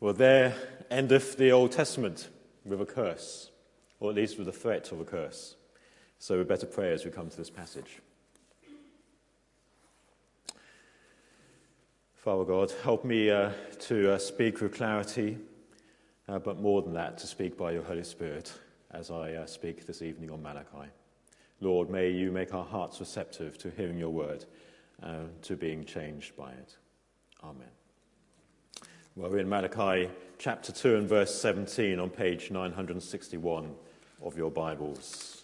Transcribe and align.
Well, 0.00 0.14
there 0.14 0.54
endeth 0.90 1.36
the 1.36 1.52
Old 1.52 1.72
Testament 1.72 2.30
with 2.64 2.80
a 2.80 2.86
curse, 2.86 3.50
or 4.00 4.08
at 4.08 4.16
least 4.16 4.38
with 4.38 4.46
the 4.46 4.52
threat 4.52 4.90
of 4.92 5.00
a 5.00 5.04
curse. 5.04 5.56
So 6.18 6.38
we 6.38 6.44
better 6.44 6.64
pray 6.64 6.94
as 6.94 7.04
we 7.04 7.10
come 7.10 7.28
to 7.28 7.36
this 7.36 7.50
passage. 7.50 7.98
Father 12.14 12.44
God, 12.44 12.72
help 12.82 13.04
me 13.04 13.30
uh, 13.30 13.50
to 13.80 14.12
uh, 14.12 14.18
speak 14.18 14.62
with 14.62 14.74
clarity, 14.74 15.36
uh, 16.28 16.38
but 16.38 16.58
more 16.58 16.80
than 16.80 16.94
that, 16.94 17.18
to 17.18 17.26
speak 17.26 17.58
by 17.58 17.72
your 17.72 17.82
Holy 17.82 18.04
Spirit 18.04 18.52
as 18.92 19.10
I 19.10 19.34
uh, 19.34 19.44
speak 19.46 19.86
this 19.86 20.00
evening 20.00 20.30
on 20.30 20.42
Malachi. 20.42 20.88
Lord, 21.60 21.90
may 21.90 22.10
you 22.10 22.32
make 22.32 22.54
our 22.54 22.64
hearts 22.64 23.00
receptive 23.00 23.58
to 23.58 23.70
hearing 23.70 23.98
your 23.98 24.10
word, 24.10 24.46
uh, 25.02 25.24
to 25.42 25.56
being 25.56 25.84
changed 25.84 26.36
by 26.36 26.52
it. 26.52 26.76
Amen. 27.44 27.79
Well, 29.20 29.30
we're 29.30 29.40
in 29.40 29.50
Malachi 29.50 30.08
chapter 30.38 30.72
2 30.72 30.96
and 30.96 31.06
verse 31.06 31.34
17 31.34 32.00
on 32.00 32.08
page 32.08 32.50
961 32.50 33.70
of 34.22 34.38
your 34.38 34.50
Bibles. 34.50 35.42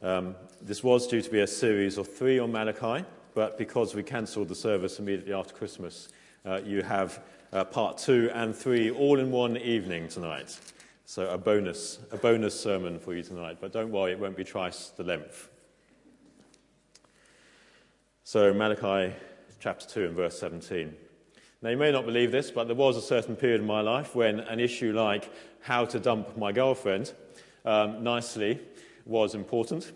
Um, 0.00 0.34
this 0.62 0.82
was 0.82 1.06
due 1.06 1.20
to 1.20 1.30
be 1.30 1.40
a 1.40 1.46
series 1.46 1.98
of 1.98 2.10
three 2.10 2.38
on 2.38 2.52
Malachi, 2.52 3.04
but 3.34 3.58
because 3.58 3.94
we 3.94 4.02
cancelled 4.02 4.48
the 4.48 4.54
service 4.54 4.98
immediately 4.98 5.34
after 5.34 5.52
Christmas, 5.52 6.08
uh, 6.46 6.62
you 6.64 6.80
have 6.80 7.22
uh, 7.52 7.64
part 7.64 7.98
two 7.98 8.30
and 8.32 8.56
three 8.56 8.90
all 8.90 9.20
in 9.20 9.30
one 9.30 9.58
evening 9.58 10.08
tonight. 10.08 10.58
So 11.04 11.28
a 11.28 11.36
bonus, 11.36 11.98
a 12.12 12.16
bonus 12.16 12.58
sermon 12.58 12.98
for 12.98 13.14
you 13.14 13.22
tonight. 13.22 13.58
But 13.60 13.74
don't 13.74 13.92
worry, 13.92 14.12
it 14.12 14.18
won't 14.18 14.38
be 14.38 14.44
twice 14.44 14.88
the 14.88 15.04
length. 15.04 15.50
So 18.22 18.54
Malachi 18.54 19.14
chapter 19.60 19.86
2 19.86 20.06
and 20.06 20.16
verse 20.16 20.38
17. 20.38 20.94
Now, 21.64 21.70
you 21.70 21.78
may 21.78 21.90
not 21.90 22.04
believe 22.04 22.30
this, 22.30 22.50
but 22.50 22.66
there 22.66 22.76
was 22.76 22.94
a 22.98 23.00
certain 23.00 23.36
period 23.36 23.62
in 23.62 23.66
my 23.66 23.80
life 23.80 24.14
when 24.14 24.40
an 24.40 24.60
issue 24.60 24.92
like 24.92 25.32
how 25.60 25.86
to 25.86 25.98
dump 25.98 26.36
my 26.36 26.52
girlfriend 26.52 27.14
um, 27.64 28.04
nicely 28.04 28.60
was 29.06 29.34
important. 29.34 29.90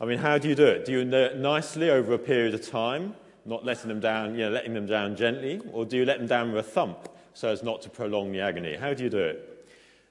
I 0.00 0.06
mean, 0.06 0.18
how 0.18 0.36
do 0.36 0.48
you 0.48 0.56
do 0.56 0.66
it? 0.66 0.86
Do 0.86 0.90
you 0.90 1.04
do 1.04 1.16
it 1.16 1.36
nicely 1.36 1.88
over 1.88 2.14
a 2.14 2.18
period 2.18 2.52
of 2.52 2.68
time, 2.68 3.14
not 3.44 3.64
letting 3.64 3.86
them 3.86 4.00
down, 4.00 4.34
you 4.34 4.40
know, 4.40 4.50
letting 4.50 4.74
them 4.74 4.86
down 4.86 5.14
gently, 5.14 5.60
or 5.72 5.84
do 5.84 5.96
you 5.96 6.04
let 6.04 6.18
them 6.18 6.26
down 6.26 6.50
with 6.50 6.66
a 6.66 6.68
thump 6.68 7.08
so 7.32 7.50
as 7.50 7.62
not 7.62 7.80
to 7.82 7.88
prolong 7.88 8.32
the 8.32 8.40
agony? 8.40 8.74
How 8.74 8.94
do 8.94 9.04
you 9.04 9.10
do 9.10 9.20
it? 9.20 9.68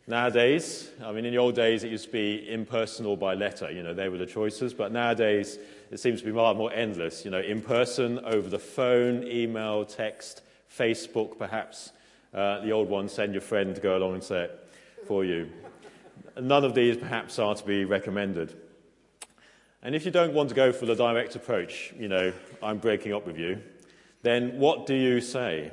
Nowadays, 0.10 0.90
I 1.04 1.12
mean, 1.12 1.26
in 1.26 1.34
the 1.34 1.38
old 1.38 1.56
days, 1.56 1.84
it 1.84 1.92
used 1.92 2.06
to 2.06 2.12
be 2.14 2.50
impersonal 2.50 3.18
by 3.18 3.34
letter. 3.34 3.70
You 3.70 3.84
know, 3.84 3.94
they 3.94 4.08
were 4.08 4.18
the 4.18 4.26
choices. 4.26 4.74
But 4.74 4.94
nowadays, 4.94 5.60
it 5.90 6.00
seems 6.00 6.20
to 6.20 6.26
be 6.26 6.32
more, 6.32 6.54
more 6.54 6.72
endless. 6.74 7.24
You 7.24 7.32
know, 7.32 7.40
in 7.40 7.62
person, 7.62 8.20
over 8.20 8.50
the 8.50 8.60
phone, 8.60 9.24
email, 9.24 9.86
text, 9.86 10.42
Facebook, 10.76 11.38
perhaps. 11.38 11.92
Uh, 12.34 12.60
the 12.62 12.72
old 12.72 12.90
one, 12.90 13.08
send 13.08 13.34
your 13.34 13.42
friend 13.42 13.74
to 13.74 13.82
go 13.82 13.98
along 13.98 14.16
and 14.16 14.24
say 14.24 14.44
it 14.44 14.70
for 15.06 15.24
you. 15.24 15.50
None 16.40 16.64
of 16.64 16.76
these, 16.76 16.98
perhaps, 16.98 17.40
are 17.40 17.56
to 17.56 17.66
be 17.66 17.86
recommended. 17.86 18.56
And 19.82 19.96
if 19.96 20.06
you 20.06 20.12
don't 20.12 20.34
want 20.34 20.50
to 20.50 20.56
go 20.56 20.72
for 20.74 20.86
the 20.86 20.96
direct 20.96 21.36
approach, 21.36 21.94
you 21.98 22.10
know, 22.10 22.34
I'm 22.62 22.80
breaking 22.80 23.14
up 23.14 23.26
with 23.26 23.38
you, 23.38 23.62
then 24.24 24.60
what 24.60 24.86
do 24.86 24.94
you 24.94 25.22
say? 25.22 25.72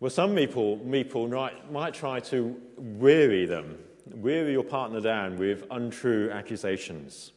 Well, 0.00 0.10
some 0.10 0.34
people, 0.34 0.78
people 0.78 1.28
might, 1.28 1.70
might 1.70 1.94
try 1.94 2.20
to 2.20 2.60
weary 2.76 3.46
them, 3.46 3.78
weary 4.06 4.52
your 4.52 4.64
partner 4.64 5.00
down 5.00 5.36
with 5.36 5.64
untrue 5.70 6.30
accusations 6.30 7.32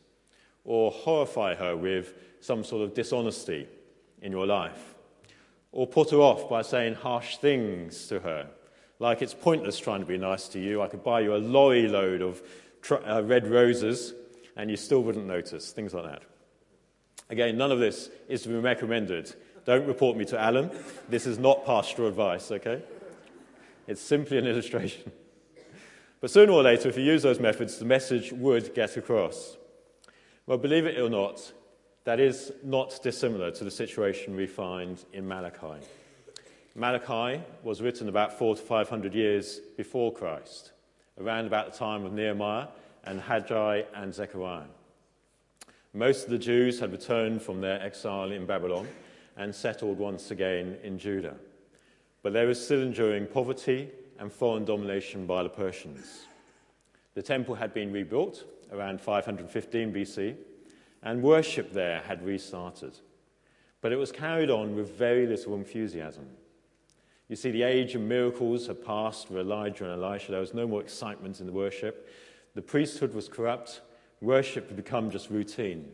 or 0.63 0.91
horrify 0.91 1.55
her 1.55 1.75
with 1.75 2.13
some 2.39 2.63
sort 2.63 2.83
of 2.83 2.93
dishonesty 2.93 3.67
in 4.21 4.31
your 4.31 4.45
life, 4.45 4.95
or 5.71 5.87
put 5.87 6.11
her 6.11 6.17
off 6.17 6.49
by 6.49 6.61
saying 6.61 6.95
harsh 6.95 7.37
things 7.37 8.07
to 8.07 8.19
her, 8.19 8.47
like 8.99 9.21
it's 9.21 9.33
pointless 9.33 9.77
trying 9.77 9.99
to 9.99 10.05
be 10.05 10.17
nice 10.17 10.47
to 10.47 10.59
you. 10.59 10.81
I 10.81 10.87
could 10.87 11.03
buy 11.03 11.21
you 11.21 11.35
a 11.35 11.37
lorry 11.37 11.87
load 11.87 12.21
of 12.21 12.41
tr- 12.81 13.05
uh, 13.05 13.21
red 13.21 13.47
roses 13.47 14.13
and 14.55 14.69
you 14.69 14.77
still 14.77 15.03
wouldn't 15.03 15.25
notice, 15.25 15.71
things 15.71 15.93
like 15.93 16.05
that. 16.05 16.21
Again, 17.29 17.57
none 17.57 17.71
of 17.71 17.79
this 17.79 18.09
is 18.29 18.43
to 18.43 18.49
be 18.49 18.55
recommended. 18.55 19.33
Don't 19.65 19.87
report 19.87 20.15
me 20.17 20.25
to 20.25 20.39
Alan. 20.39 20.69
This 21.09 21.25
is 21.25 21.39
not 21.39 21.65
pastoral 21.65 22.07
advice, 22.07 22.51
okay? 22.51 22.83
It's 23.87 24.01
simply 24.01 24.37
an 24.37 24.45
illustration. 24.45 25.11
But 26.21 26.31
sooner 26.31 26.53
or 26.53 26.63
later, 26.63 26.87
if 26.87 26.97
you 26.97 27.03
use 27.03 27.23
those 27.23 27.39
methods, 27.39 27.77
the 27.79 27.85
message 27.85 28.31
would 28.31 28.73
get 28.75 28.95
across. 28.95 29.57
Well, 30.45 30.57
believe 30.57 30.85
it 30.85 30.99
or 30.99 31.09
not, 31.09 31.53
that 32.03 32.19
is 32.19 32.51
not 32.63 32.99
dissimilar 33.01 33.49
to 33.51 33.63
the 33.63 33.71
situation 33.71 34.35
we 34.35 34.45
find 34.45 35.01
in 35.13 35.25
Malachi. 35.25 35.85
Malachi 36.75 37.41
was 37.63 37.81
written 37.81 38.09
about 38.09 38.37
four 38.37 38.53
to 38.53 38.61
five 38.61 38.89
hundred 38.89 39.13
years 39.13 39.61
before 39.77 40.11
Christ, 40.11 40.73
around 41.17 41.45
about 41.45 41.71
the 41.71 41.77
time 41.77 42.03
of 42.03 42.11
Nehemiah 42.11 42.67
and 43.05 43.21
Haggai 43.21 43.83
and 43.95 44.13
Zechariah. 44.13 44.65
Most 45.93 46.25
of 46.25 46.31
the 46.31 46.37
Jews 46.37 46.77
had 46.77 46.91
returned 46.91 47.41
from 47.41 47.61
their 47.61 47.81
exile 47.81 48.33
in 48.33 48.45
Babylon 48.45 48.89
and 49.37 49.55
settled 49.55 49.97
once 49.97 50.29
again 50.31 50.77
in 50.83 50.99
Judah. 50.99 51.37
But 52.21 52.33
they 52.33 52.45
were 52.45 52.53
still 52.53 52.81
enduring 52.81 53.27
poverty 53.27 53.87
and 54.19 54.29
foreign 54.29 54.65
domination 54.65 55.25
by 55.25 55.43
the 55.43 55.49
Persians. 55.49 56.25
The 57.13 57.21
temple 57.21 57.55
had 57.55 57.73
been 57.73 57.93
rebuilt 57.93 58.43
around 58.73 58.99
515 58.99 59.93
BC, 59.93 60.35
and 61.03 61.21
worship 61.21 61.71
there 61.71 62.01
had 62.01 62.25
restarted. 62.25 62.97
But 63.81 63.91
it 63.91 63.97
was 63.97 64.11
carried 64.11 64.49
on 64.49 64.75
with 64.75 64.97
very 64.97 65.27
little 65.27 65.55
enthusiasm. 65.55 66.27
You 67.29 67.35
see, 67.35 67.51
the 67.51 67.63
age 67.63 67.95
of 67.95 68.01
miracles 68.01 68.67
had 68.67 68.83
passed 68.85 69.27
for 69.27 69.39
Elijah 69.39 69.89
and 69.89 70.03
Elisha. 70.03 70.31
There 70.31 70.39
was 70.39 70.53
no 70.53 70.67
more 70.67 70.81
excitement 70.81 71.39
in 71.39 71.47
the 71.47 71.53
worship. 71.53 72.09
The 72.53 72.61
priesthood 72.61 73.13
was 73.13 73.27
corrupt. 73.27 73.81
Worship 74.21 74.67
had 74.67 74.75
become 74.75 75.09
just 75.09 75.29
routine. 75.29 75.89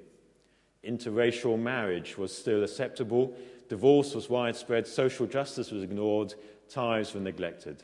Interracial 0.83 1.59
marriage 1.59 2.17
was 2.17 2.35
still 2.35 2.63
acceptable. 2.63 3.33
Divorce 3.67 4.15
was 4.15 4.29
widespread. 4.29 4.87
Social 4.87 5.25
justice 5.25 5.71
was 5.71 5.83
ignored. 5.83 6.33
Tithes 6.69 7.13
were 7.13 7.21
neglected. 7.21 7.83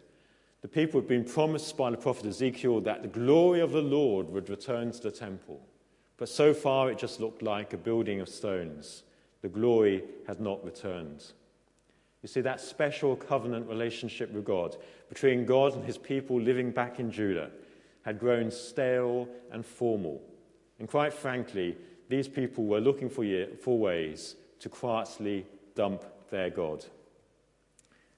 The 0.66 0.70
people 0.70 1.00
had 1.00 1.08
been 1.08 1.26
promised 1.26 1.78
by 1.78 1.92
the 1.92 1.98
prophet 1.98 2.26
Ezekiel 2.26 2.82
that 2.82 3.04
the 3.04 3.08
glory 3.08 3.60
of 3.60 3.72
the 3.72 3.84
Lord 3.84 4.28
would 4.32 4.50
return 4.50 4.92
to 4.94 5.00
the 5.00 5.12
temple. 5.12 5.62
But 6.18 6.28
so 6.28 6.56
far 6.56 6.90
it 6.90 6.98
just 6.98 7.20
looked 7.20 7.44
like 7.44 7.74
a 7.74 7.78
building 7.78 8.20
of 8.20 8.28
stones. 8.28 9.04
The 9.44 9.48
glory 9.48 10.04
had 10.26 10.40
not 10.42 10.66
returned. 10.66 11.24
You 12.24 12.28
see, 12.28 12.42
that 12.42 12.60
special 12.60 13.16
covenant 13.16 13.70
relationship 13.70 14.32
with 14.32 14.44
God, 14.44 14.76
between 15.08 15.46
God 15.46 15.76
and 15.76 15.86
his 15.86 16.00
people 16.00 16.42
living 16.42 16.72
back 16.72 17.00
in 17.00 17.12
Judah, 17.12 17.52
had 18.02 18.20
grown 18.20 18.50
stale 18.50 19.30
and 19.52 19.64
formal. 19.64 20.20
And 20.80 20.88
quite 20.88 21.14
frankly, 21.14 21.78
these 22.10 22.28
people 22.28 22.66
were 22.66 22.82
looking 22.82 23.12
for, 23.12 23.24
for 23.62 23.78
ways 23.78 24.36
to 24.62 24.70
quietly 24.70 25.46
dump 25.76 26.04
their 26.32 26.50
God. 26.50 26.84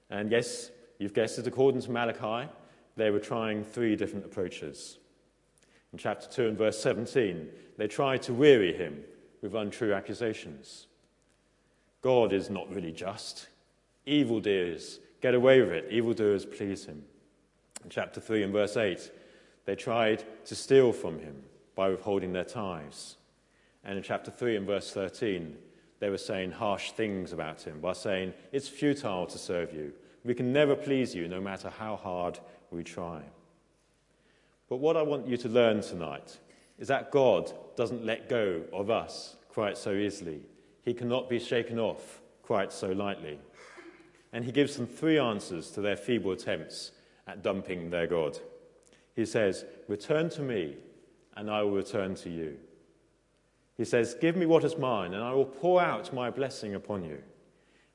And 0.08 0.32
yes, 0.32 0.70
You've 0.98 1.14
guessed 1.14 1.38
it, 1.38 1.46
according 1.46 1.82
to 1.82 1.90
Malachi, 1.90 2.50
they 2.96 3.10
were 3.10 3.20
trying 3.20 3.64
three 3.64 3.96
different 3.96 4.24
approaches. 4.24 4.98
In 5.92 5.98
chapter 5.98 6.28
2 6.28 6.48
and 6.48 6.58
verse 6.58 6.78
17, 6.80 7.48
they 7.76 7.86
tried 7.86 8.22
to 8.22 8.34
weary 8.34 8.74
him 8.74 9.02
with 9.40 9.54
untrue 9.54 9.94
accusations. 9.94 10.86
God 12.02 12.32
is 12.32 12.50
not 12.50 12.72
really 12.72 12.92
just. 12.92 13.48
Evildoers 14.06 14.98
get 15.20 15.34
away 15.34 15.60
with 15.60 15.70
it, 15.70 15.86
evildoers 15.90 16.44
please 16.44 16.84
him. 16.84 17.04
In 17.84 17.90
chapter 17.90 18.20
3 18.20 18.42
and 18.42 18.52
verse 18.52 18.76
8, 18.76 19.10
they 19.64 19.76
tried 19.76 20.24
to 20.46 20.54
steal 20.54 20.92
from 20.92 21.18
him 21.18 21.36
by 21.74 21.88
withholding 21.88 22.32
their 22.32 22.44
tithes. 22.44 23.16
And 23.84 23.96
in 23.96 24.02
chapter 24.02 24.30
3 24.30 24.56
and 24.56 24.66
verse 24.66 24.92
13, 24.92 25.56
they 26.00 26.10
were 26.10 26.18
saying 26.18 26.52
harsh 26.52 26.92
things 26.92 27.32
about 27.32 27.62
him 27.62 27.80
by 27.80 27.92
saying, 27.92 28.34
It's 28.52 28.68
futile 28.68 29.26
to 29.26 29.38
serve 29.38 29.72
you. 29.72 29.92
We 30.24 30.34
can 30.34 30.52
never 30.52 30.74
please 30.74 31.14
you, 31.14 31.28
no 31.28 31.40
matter 31.40 31.70
how 31.70 31.96
hard 31.96 32.38
we 32.70 32.84
try. 32.84 33.22
But 34.68 34.76
what 34.76 34.96
I 34.96 35.02
want 35.02 35.26
you 35.26 35.36
to 35.38 35.48
learn 35.48 35.80
tonight 35.80 36.38
is 36.78 36.88
that 36.88 37.10
God 37.10 37.52
doesn't 37.76 38.04
let 38.04 38.28
go 38.28 38.62
of 38.72 38.90
us 38.90 39.36
quite 39.48 39.78
so 39.78 39.92
easily. 39.92 40.40
He 40.84 40.94
cannot 40.94 41.28
be 41.28 41.38
shaken 41.38 41.78
off 41.78 42.20
quite 42.42 42.72
so 42.72 42.92
lightly. 42.92 43.38
And 44.32 44.44
he 44.44 44.52
gives 44.52 44.76
them 44.76 44.86
three 44.86 45.18
answers 45.18 45.70
to 45.70 45.80
their 45.80 45.96
feeble 45.96 46.32
attempts 46.32 46.92
at 47.26 47.42
dumping 47.42 47.90
their 47.90 48.06
God. 48.06 48.38
He 49.16 49.24
says, 49.26 49.64
Return 49.88 50.28
to 50.30 50.42
me, 50.42 50.76
and 51.36 51.50
I 51.50 51.62
will 51.62 51.72
return 51.72 52.14
to 52.16 52.30
you. 52.30 52.56
He 53.76 53.84
says, 53.84 54.14
Give 54.14 54.36
me 54.36 54.46
what 54.46 54.64
is 54.64 54.76
mine, 54.76 55.14
and 55.14 55.22
I 55.22 55.32
will 55.32 55.46
pour 55.46 55.80
out 55.80 56.12
my 56.12 56.30
blessing 56.30 56.74
upon 56.74 57.04
you. 57.04 57.22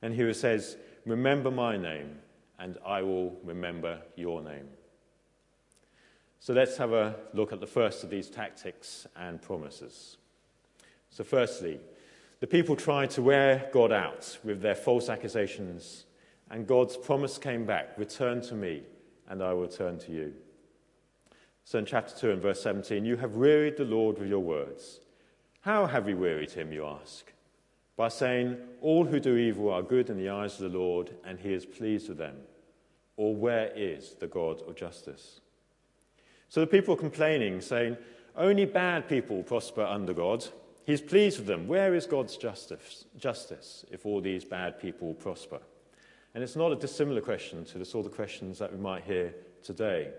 And 0.02 0.14
he 0.14 0.32
says, 0.34 0.76
Remember 1.06 1.50
my 1.50 1.76
name, 1.76 2.18
and 2.58 2.78
I 2.86 3.02
will 3.02 3.36
remember 3.44 4.00
your 4.16 4.42
name. 4.42 4.68
So 6.40 6.52
let's 6.52 6.76
have 6.76 6.92
a 6.92 7.16
look 7.32 7.52
at 7.52 7.60
the 7.60 7.66
first 7.66 8.04
of 8.04 8.10
these 8.10 8.28
tactics 8.28 9.06
and 9.16 9.40
promises. 9.40 10.18
So, 11.10 11.24
firstly, 11.24 11.80
the 12.40 12.46
people 12.46 12.76
tried 12.76 13.10
to 13.10 13.22
wear 13.22 13.70
God 13.72 13.92
out 13.92 14.38
with 14.44 14.60
their 14.60 14.74
false 14.74 15.08
accusations 15.08 16.04
and 16.50 16.66
God's 16.66 16.96
promise 16.96 17.38
came 17.38 17.64
back 17.64 17.98
Return 17.98 18.40
to 18.42 18.54
me, 18.54 18.82
and 19.28 19.42
I 19.42 19.52
will 19.54 19.68
turn 19.68 19.98
to 20.00 20.12
you. 20.12 20.32
So 21.64 21.78
in 21.78 21.86
chapter 21.86 22.14
2 22.14 22.30
and 22.30 22.42
verse 22.42 22.62
17, 22.62 23.04
you 23.04 23.16
have 23.16 23.34
wearied 23.34 23.76
the 23.76 23.84
Lord 23.84 24.18
with 24.18 24.28
your 24.28 24.40
words. 24.40 25.00
How 25.62 25.86
have 25.86 26.04
we 26.04 26.14
wearied 26.14 26.50
him, 26.52 26.72
you 26.72 26.84
ask? 26.84 27.32
By 27.96 28.08
saying, 28.08 28.56
All 28.80 29.04
who 29.04 29.20
do 29.20 29.36
evil 29.36 29.70
are 29.70 29.82
good 29.82 30.10
in 30.10 30.16
the 30.16 30.30
eyes 30.30 30.60
of 30.60 30.72
the 30.72 30.78
Lord, 30.78 31.14
and 31.24 31.38
he 31.38 31.52
is 31.52 31.64
pleased 31.64 32.08
with 32.08 32.18
them. 32.18 32.36
Or 33.16 33.34
where 33.34 33.70
is 33.74 34.14
the 34.18 34.26
God 34.26 34.62
of 34.62 34.74
justice? 34.74 35.40
So 36.48 36.60
the 36.60 36.66
people 36.66 36.94
are 36.94 36.98
complaining, 36.98 37.60
saying, 37.60 37.96
Only 38.36 38.64
bad 38.64 39.08
people 39.08 39.42
prosper 39.42 39.82
under 39.82 40.12
God. 40.12 40.44
He's 40.84 41.00
pleased 41.00 41.38
with 41.38 41.46
them. 41.46 41.66
Where 41.66 41.94
is 41.94 42.06
God's 42.06 42.36
justice, 42.36 43.06
justice 43.16 43.84
if 43.90 44.04
all 44.04 44.20
these 44.20 44.44
bad 44.44 44.78
people 44.78 45.14
prosper? 45.14 45.60
And 46.34 46.42
it's 46.42 46.56
not 46.56 46.72
a 46.72 46.76
dissimilar 46.76 47.20
question 47.20 47.64
to 47.66 47.78
the 47.78 47.84
sort 47.84 48.06
of 48.06 48.12
questions 48.12 48.58
that 48.58 48.72
we 48.72 48.78
might 48.78 49.04
hear 49.04 49.34
today. 49.62 50.10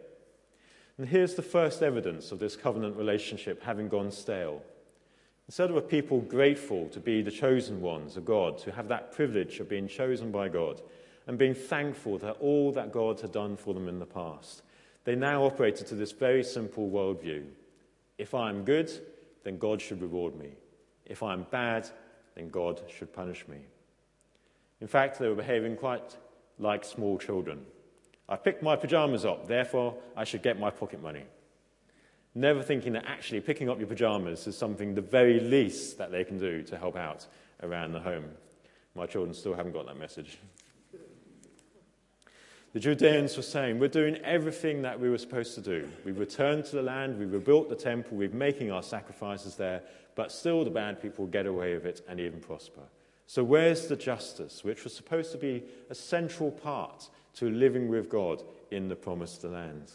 And 0.97 1.07
here's 1.07 1.35
the 1.35 1.41
first 1.41 1.83
evidence 1.83 2.31
of 2.31 2.39
this 2.39 2.55
covenant 2.55 2.95
relationship 2.95 3.61
having 3.61 3.89
gone 3.89 4.11
stale. 4.11 4.61
Instead 5.47 5.69
of 5.69 5.75
a 5.75 5.81
people 5.81 6.21
grateful 6.21 6.87
to 6.89 6.99
be 6.99 7.21
the 7.21 7.31
chosen 7.31 7.79
ones 7.79 8.17
of 8.17 8.25
God, 8.25 8.57
to 8.59 8.71
have 8.71 8.87
that 8.87 9.11
privilege 9.11 9.59
of 9.59 9.69
being 9.69 9.87
chosen 9.87 10.31
by 10.31 10.49
God, 10.49 10.81
and 11.27 11.37
being 11.37 11.55
thankful 11.55 12.19
for 12.19 12.31
all 12.31 12.71
that 12.71 12.91
God 12.91 13.19
had 13.19 13.31
done 13.31 13.55
for 13.55 13.73
them 13.73 13.87
in 13.87 13.99
the 13.99 14.05
past, 14.05 14.63
they 15.03 15.15
now 15.15 15.43
operated 15.43 15.87
to 15.87 15.95
this 15.95 16.11
very 16.11 16.43
simple 16.43 16.89
worldview. 16.89 17.45
If 18.17 18.33
I'm 18.33 18.63
good, 18.63 18.91
then 19.43 19.57
God 19.57 19.81
should 19.81 20.01
reward 20.01 20.35
me. 20.35 20.49
If 21.05 21.21
I'm 21.21 21.45
bad, 21.51 21.87
then 22.35 22.49
God 22.49 22.81
should 22.95 23.13
punish 23.13 23.47
me. 23.47 23.57
In 24.81 24.87
fact, 24.87 25.19
they 25.19 25.27
were 25.27 25.35
behaving 25.35 25.77
quite 25.77 26.17
like 26.57 26.83
small 26.83 27.17
children. 27.17 27.65
I 28.27 28.35
picked 28.35 28.63
my 28.63 28.75
pajamas 28.75 29.25
up, 29.25 29.47
therefore 29.47 29.95
I 30.17 30.23
should 30.23 30.41
get 30.41 30.59
my 30.59 30.71
pocket 30.71 31.01
money. 31.01 31.23
Never 32.37 32.61
thinking 32.61 32.93
that 32.93 33.05
actually 33.07 33.39
picking 33.39 33.69
up 33.69 33.79
your 33.79 33.87
pajamas 33.87 34.45
is 34.45 34.57
something 34.57 34.93
the 34.93 35.01
very 35.01 35.39
least 35.39 35.97
that 35.97 36.11
they 36.11 36.25
can 36.25 36.37
do 36.37 36.61
to 36.63 36.77
help 36.77 36.97
out 36.97 37.25
around 37.63 37.93
the 37.93 38.01
home. 38.01 38.25
My 38.93 39.05
children 39.05 39.33
still 39.33 39.53
haven't 39.53 39.71
got 39.71 39.85
that 39.85 39.97
message. 39.97 40.37
The 42.73 42.81
Judeans 42.81 43.37
were 43.37 43.43
saying, 43.43 43.79
We're 43.79 43.87
doing 43.87 44.17
everything 44.17 44.81
that 44.81 44.99
we 44.99 45.09
were 45.09 45.17
supposed 45.17 45.55
to 45.55 45.61
do. 45.61 45.89
We've 46.03 46.19
returned 46.19 46.65
to 46.65 46.75
the 46.75 46.81
land, 46.81 47.17
we've 47.17 47.31
rebuilt 47.31 47.69
the 47.69 47.75
temple, 47.75 48.17
we're 48.17 48.29
making 48.29 48.69
our 48.69 48.83
sacrifices 48.83 49.55
there, 49.55 49.81
but 50.15 50.29
still 50.29 50.65
the 50.65 50.69
bad 50.69 51.01
people 51.01 51.27
get 51.27 51.45
away 51.45 51.73
with 51.73 51.85
it 51.85 52.01
and 52.09 52.19
even 52.19 52.41
prosper. 52.41 52.81
So, 53.27 53.45
where's 53.45 53.87
the 53.87 53.95
justice, 53.95 54.65
which 54.65 54.83
was 54.83 54.93
supposed 54.93 55.31
to 55.31 55.37
be 55.37 55.63
a 55.89 55.95
central 55.95 56.51
part 56.51 57.09
to 57.35 57.49
living 57.49 57.87
with 57.87 58.09
God 58.09 58.43
in 58.71 58.89
the 58.89 58.95
promised 58.97 59.45
land? 59.45 59.93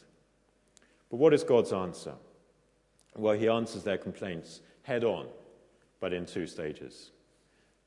But 1.10 1.18
what 1.18 1.34
is 1.34 1.44
God's 1.44 1.74
answer? 1.74 2.14
Well, 3.16 3.34
he 3.34 3.48
answers 3.48 3.82
their 3.82 3.98
complaints 3.98 4.60
head 4.82 5.04
on, 5.04 5.26
but 6.00 6.12
in 6.12 6.26
two 6.26 6.46
stages. 6.46 7.10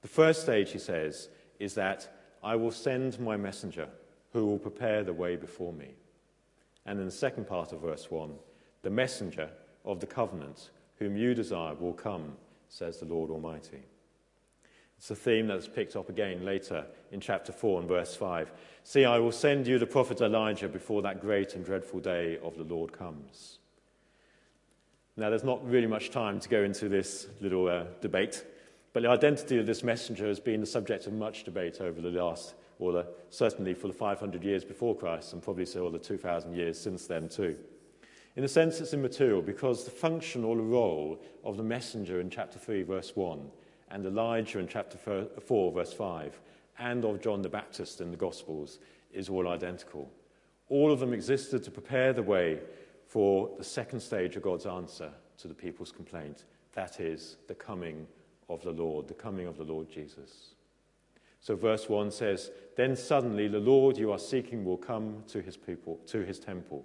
The 0.01 0.07
first 0.07 0.41
stage, 0.41 0.71
he 0.71 0.79
says, 0.79 1.29
is 1.59 1.73
that 1.75 2.13
I 2.43 2.55
will 2.55 2.71
send 2.71 3.19
my 3.19 3.37
messenger 3.37 3.87
who 4.33 4.45
will 4.45 4.59
prepare 4.59 5.03
the 5.03 5.13
way 5.13 5.35
before 5.35 5.73
me. 5.73 5.95
And 6.85 6.99
in 6.99 7.05
the 7.05 7.11
second 7.11 7.47
part 7.47 7.71
of 7.71 7.81
verse 7.81 8.11
1, 8.11 8.33
the 8.81 8.89
messenger 8.89 9.49
of 9.85 9.99
the 9.99 10.07
covenant, 10.07 10.71
whom 10.97 11.15
you 11.15 11.33
desire, 11.33 11.75
will 11.75 11.93
come, 11.93 12.33
says 12.67 12.99
the 12.99 13.05
Lord 13.05 13.29
Almighty. 13.29 13.83
It's 14.97 15.11
a 15.11 15.15
theme 15.15 15.47
that's 15.47 15.67
picked 15.67 15.95
up 15.95 16.09
again 16.09 16.45
later 16.45 16.85
in 17.11 17.19
chapter 17.19 17.51
4 17.51 17.81
and 17.81 17.89
verse 17.89 18.15
5. 18.15 18.51
See, 18.83 19.05
I 19.05 19.19
will 19.19 19.31
send 19.31 19.67
you 19.67 19.79
the 19.79 19.85
prophet 19.85 20.21
Elijah 20.21 20.69
before 20.69 21.01
that 21.01 21.21
great 21.21 21.55
and 21.55 21.65
dreadful 21.65 21.99
day 21.99 22.39
of 22.43 22.57
the 22.57 22.63
Lord 22.63 22.91
comes. 22.91 23.59
Now, 25.15 25.30
there's 25.30 25.44
not 25.44 25.63
really 25.69 25.86
much 25.86 26.10
time 26.10 26.39
to 26.39 26.50
go 26.50 26.63
into 26.63 26.89
this 26.89 27.27
little 27.39 27.68
uh, 27.68 27.83
debate, 28.01 28.44
but 28.94 29.04
the 29.04 29.10
identity 29.10 29.60
of 29.60 29.68
this 29.68 29.83
messenger 29.83 30.27
has 30.27 30.39
been 30.39 30.60
the 30.60 30.65
subject 30.65 31.06
of 31.06 31.13
much 31.13 31.44
debate 31.44 31.81
over 31.81 32.01
the 32.01 32.10
last, 32.10 32.56
or 32.80 32.92
the, 32.92 33.06
certainly 33.30 33.75
for 33.75 33.88
the 33.88 33.94
500 33.94 34.44
years 34.44 34.65
before 34.65 34.95
Christ, 34.95 35.33
and 35.33 35.44
probably 35.44 35.68
so 35.68 35.83
all 35.83 35.92
the 35.92 36.00
2,000 36.00 36.56
years 36.56 36.80
since 36.80 37.06
then 37.06 37.30
too. 37.30 37.56
In 38.36 38.44
a 38.44 38.48
sense, 38.48 38.81
it's 38.81 38.95
immaterial 38.95 39.44
because 39.44 39.86
the 39.86 39.92
function 39.92 40.44
or 40.44 40.56
the 40.56 40.63
role 40.63 41.21
of 41.44 41.57
the 41.57 41.63
messenger 41.63 42.19
in 42.19 42.31
chapter 42.31 42.57
3, 42.57 42.81
verse 42.81 43.15
1, 43.15 43.51
and 43.92 44.06
Elijah 44.07 44.57
in 44.57 44.68
chapter 44.68 44.98
4, 44.98 45.71
verse 45.71 45.94
5, 45.94 46.39
and 46.80 47.06
of 47.06 47.21
John 47.21 47.44
the 47.44 47.50
Baptist 47.50 48.01
in 48.01 48.10
the 48.10 48.18
Gospels 48.18 48.80
is 49.13 49.30
all 49.30 49.48
identical. 49.48 50.10
All 50.69 50.92
of 50.92 51.00
them 51.00 51.13
existed 51.13 51.63
to 51.63 51.69
prepare 51.69 52.13
the 52.13 52.24
way 52.24 52.57
for 53.13 53.48
the 53.60 53.63
second 53.63 54.00
stage 54.00 54.36
of 54.36 54.42
God's 54.42 54.65
answer 54.65 55.12
to 55.38 55.48
the 55.48 55.54
people's 55.54 55.92
complaint 55.92 56.45
that 56.74 57.00
is, 57.00 57.38
the 57.48 57.54
coming 57.54 58.07
of 58.50 58.63
the 58.63 58.71
Lord, 58.71 59.07
the 59.07 59.13
coming 59.13 59.45
of 59.45 59.56
the 59.56 59.63
Lord 59.63 59.88
Jesus. 59.88 60.56
So 61.39 61.56
verse 61.56 61.88
1 61.88 62.10
says, 62.10 62.50
Then 62.75 62.95
suddenly 62.95 63.48
the 63.48 63.60
Lord 63.60 64.00
you 64.00 64.12
are 64.12 64.18
seeking 64.18 64.65
will 64.65 64.77
come 64.77 65.24
to 65.27 65.44
his 65.44 65.56
people, 65.56 66.00
to 66.07 66.25
his 66.25 66.39
temple. 66.39 66.83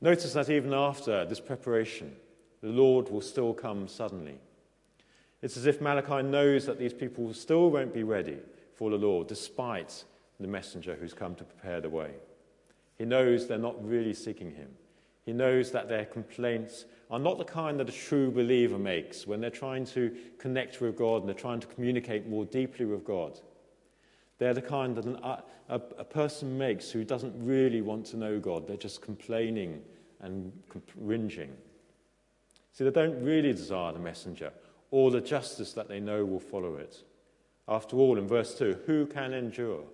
Notice 0.00 0.34
that 0.34 0.48
even 0.48 0.72
after 0.72 1.24
this 1.24 1.40
preparation, 1.40 2.14
the 2.62 2.68
Lord 2.68 3.08
will 3.08 3.22
still 3.22 3.52
come 3.52 3.88
suddenly. 3.88 4.38
It's 5.42 5.56
as 5.56 5.66
if 5.66 5.80
Malachi 5.80 6.22
knows 6.22 6.64
that 6.66 6.78
these 6.78 6.94
people 6.94 7.34
still 7.34 7.72
won't 7.72 7.92
be 7.92 8.04
ready 8.04 8.38
for 8.76 8.88
the 8.88 8.98
Lord, 8.98 9.26
despite 9.26 10.04
the 10.38 10.46
messenger 10.46 10.94
who's 10.94 11.12
come 11.12 11.34
to 11.34 11.42
prepare 11.42 11.80
the 11.80 11.90
way. 11.90 12.12
He 13.00 13.06
knows 13.06 13.46
they're 13.46 13.56
not 13.56 13.82
really 13.82 14.12
seeking 14.12 14.50
him. 14.50 14.68
He 15.24 15.32
knows 15.32 15.70
that 15.70 15.88
their 15.88 16.04
complaints 16.04 16.84
are 17.10 17.18
not 17.18 17.38
the 17.38 17.44
kind 17.44 17.80
that 17.80 17.88
a 17.88 17.92
true 17.92 18.30
believer 18.30 18.76
makes 18.76 19.26
when 19.26 19.40
they're 19.40 19.48
trying 19.48 19.86
to 19.86 20.14
connect 20.38 20.82
with 20.82 20.98
God 20.98 21.22
and 21.22 21.26
they're 21.26 21.34
trying 21.34 21.60
to 21.60 21.66
communicate 21.66 22.28
more 22.28 22.44
deeply 22.44 22.84
with 22.84 23.02
God. 23.02 23.40
They're 24.36 24.52
the 24.52 24.60
kind 24.60 24.94
that 24.96 25.06
an, 25.06 25.16
a, 25.16 25.42
a, 25.70 26.04
person 26.04 26.58
makes 26.58 26.90
who 26.90 27.02
doesn't 27.02 27.32
really 27.38 27.80
want 27.80 28.04
to 28.08 28.18
know 28.18 28.38
God. 28.38 28.68
They're 28.68 28.76
just 28.76 29.00
complaining 29.00 29.80
and 30.20 30.52
whinging. 31.02 31.52
See, 32.74 32.84
they 32.84 32.90
don't 32.90 33.24
really 33.24 33.52
desire 33.52 33.94
the 33.94 33.98
messenger 33.98 34.52
or 34.90 35.10
the 35.10 35.22
justice 35.22 35.72
that 35.72 35.88
they 35.88 36.00
know 36.00 36.26
will 36.26 36.38
follow 36.38 36.74
it. 36.74 37.02
After 37.66 37.96
all, 37.96 38.18
in 38.18 38.28
verse 38.28 38.58
2, 38.58 38.80
who 38.84 39.06
can 39.06 39.32
endure 39.32 39.84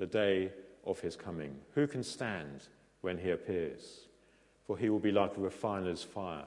the 0.00 0.06
day 0.06 0.50
of 0.86 1.00
his 1.00 1.16
coming? 1.16 1.56
Who 1.74 1.86
can 1.86 2.02
stand 2.02 2.68
when 3.00 3.18
he 3.18 3.30
appears? 3.30 4.06
For 4.66 4.78
he 4.78 4.88
will 4.88 4.98
be 4.98 5.12
like 5.12 5.36
a 5.36 5.40
refiner's 5.40 6.02
fire 6.02 6.46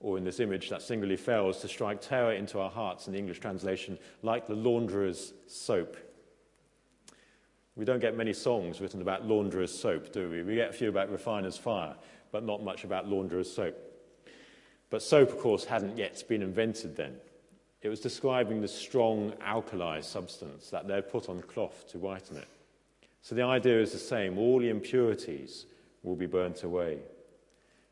or 0.00 0.16
in 0.16 0.24
this 0.24 0.40
image 0.40 0.70
that 0.70 0.82
singularly 0.82 1.16
fails 1.16 1.60
to 1.60 1.68
strike 1.68 2.00
terror 2.00 2.32
into 2.32 2.58
our 2.58 2.70
hearts 2.70 3.06
in 3.06 3.12
the 3.12 3.18
English 3.18 3.38
translation, 3.38 3.98
like 4.22 4.46
the 4.46 4.54
launderer's 4.54 5.34
soap. 5.46 5.96
We 7.76 7.84
don't 7.84 8.00
get 8.00 8.16
many 8.16 8.32
songs 8.32 8.80
written 8.80 9.02
about 9.02 9.26
launderer's 9.26 9.78
soap, 9.78 10.10
do 10.12 10.30
we? 10.30 10.42
We 10.42 10.54
get 10.54 10.70
a 10.70 10.72
few 10.72 10.88
about 10.88 11.10
refiner's 11.10 11.58
fire, 11.58 11.94
but 12.32 12.44
not 12.44 12.64
much 12.64 12.84
about 12.84 13.08
launderer's 13.08 13.52
soap. 13.52 13.76
But 14.88 15.02
soap, 15.02 15.30
of 15.30 15.38
course, 15.38 15.66
hadn't 15.66 15.98
yet 15.98 16.22
been 16.28 16.42
invented 16.42 16.96
then. 16.96 17.16
It 17.82 17.88
was 17.90 18.00
describing 18.00 18.60
the 18.60 18.68
strong 18.68 19.34
alkali 19.40 20.00
substance 20.00 20.70
that 20.70 20.88
they'd 20.88 21.08
put 21.08 21.28
on 21.28 21.40
cloth 21.42 21.86
to 21.88 21.98
whiten 21.98 22.38
it. 22.38 22.48
So 23.22 23.34
the 23.34 23.42
idea 23.42 23.80
is 23.80 23.92
the 23.92 23.98
same 23.98 24.38
all 24.38 24.58
the 24.58 24.70
impurities 24.70 25.66
will 26.02 26.16
be 26.16 26.26
burnt 26.26 26.62
away. 26.62 26.98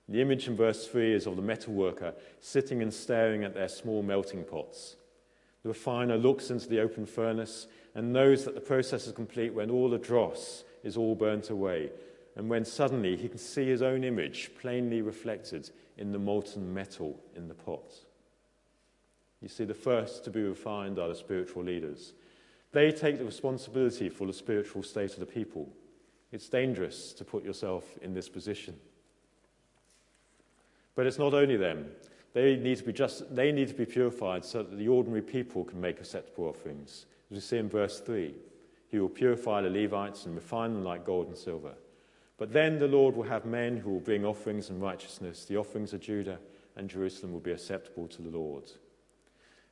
The 0.09 0.23
image 0.23 0.49
in 0.49 0.57
verse 0.57 0.87
3 0.87 1.13
is 1.13 1.27
of 1.27 1.37
the 1.37 1.43
metal 1.43 1.75
worker 1.75 2.15
sitting 2.41 2.81
and 2.81 2.93
staring 2.93 3.45
at 3.45 3.55
their 3.55 3.69
small 3.69 4.03
melting 4.03 4.45
pots. 4.45 4.97
The 5.63 5.69
refiner 5.69 6.17
looks 6.17 6.51
into 6.51 6.69
the 6.69 6.81
open 6.81 7.05
furnace 7.05 7.67
and 7.95 8.13
knows 8.13 8.45
that 8.45 8.55
the 8.55 8.61
process 8.61 9.07
is 9.07 9.13
complete 9.13 9.53
when 9.53 9.71
all 9.71 9.91
the 9.91 9.99
dross 9.99 10.65
is 10.83 10.97
all 10.97 11.15
burnt 11.15 11.51
away, 11.51 11.91
and 12.37 12.49
when 12.49 12.65
suddenly 12.65 13.17
he 13.17 13.29
can 13.29 13.39
see 13.39 13.67
his 13.67 13.83
own 13.83 14.05
image 14.05 14.51
plainly 14.61 15.03
reflected 15.03 15.71
in 15.99 16.13
the 16.13 16.19
molten 16.19 16.73
metal 16.73 17.19
in 17.37 17.49
the 17.49 17.55
pot. 17.55 17.93
You 19.43 19.49
see, 19.49 19.65
the 19.65 19.75
first 19.75 20.25
to 20.25 20.31
be 20.31 20.43
refined 20.43 20.99
are 20.99 21.09
the 21.09 21.15
spiritual 21.15 21.65
leaders. 21.65 22.13
They 22.73 22.93
take 22.93 23.19
the 23.19 23.25
responsibility 23.25 24.09
for 24.09 24.27
the 24.27 24.33
spiritual 24.33 24.83
state 24.83 25.15
of 25.15 25.21
the 25.21 25.27
people. 25.27 25.69
It's 26.33 26.49
dangerous 26.49 27.13
to 27.15 27.25
put 27.25 27.45
yourself 27.45 27.85
in 28.03 28.13
this 28.15 28.29
position. 28.29 28.77
But 30.95 31.07
it's 31.07 31.19
not 31.19 31.33
only 31.33 31.57
them. 31.57 31.87
They 32.35 32.57
need 32.57 32.79
to 32.79 32.85
be, 32.85 32.93
just, 32.93 33.35
they 33.35 33.53
need 33.53 33.69
to 33.69 33.75
be 33.75 33.87
purified 33.87 34.45
so 34.45 34.63
that 34.63 34.77
the 34.77 34.89
ordinary 34.89 35.23
people 35.23 35.65
can 35.65 35.81
make 35.81 35.99
acceptable 35.99 36.45
offerings. 36.45 37.07
As 37.31 37.37
we 37.37 37.41
see 37.41 37.57
in 37.57 37.69
verse 37.69 38.01
3, 38.01 38.35
he 38.89 38.99
will 38.99 39.09
purify 39.09 39.63
the 39.63 39.71
Levites 39.71 40.27
and 40.27 40.35
refine 40.35 40.75
them 40.75 40.85
like 40.85 41.05
gold 41.07 41.29
and 41.29 41.37
silver. 41.37 41.73
But 42.37 42.53
then 42.53 42.79
the 42.79 42.89
Lord 42.89 43.17
will 43.17 43.25
have 43.25 43.45
men 43.45 43.77
who 43.77 43.91
will 43.91 44.01
bring 44.01 44.25
offerings 44.25 44.71
in 44.71 44.79
righteousness. 44.79 45.45
The 45.45 45.57
offerings 45.57 45.93
of 45.93 46.01
Judah 46.01 46.39
and 46.77 46.89
Jerusalem 46.89 47.33
will 47.33 47.41
be 47.41 47.51
acceptable 47.53 48.07
to 48.09 48.23
the 48.23 48.31
Lord. 48.31 48.71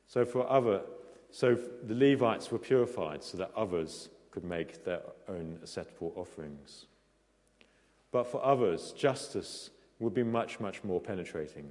So 0.07 0.25
for 0.25 0.49
other 0.49 0.81
So 1.31 1.55
the 1.83 1.95
Levites 1.95 2.51
were 2.51 2.59
purified 2.59 3.23
so 3.23 3.37
that 3.37 3.51
others 3.55 4.09
could 4.31 4.43
make 4.43 4.83
their 4.83 5.01
own 5.27 5.59
acceptable 5.61 6.13
offerings. 6.15 6.85
But 8.11 8.27
for 8.27 8.43
others, 8.43 8.91
justice 8.93 9.71
would 9.99 10.13
be 10.13 10.23
much, 10.23 10.59
much 10.59 10.83
more 10.83 11.01
penetrating. 11.01 11.69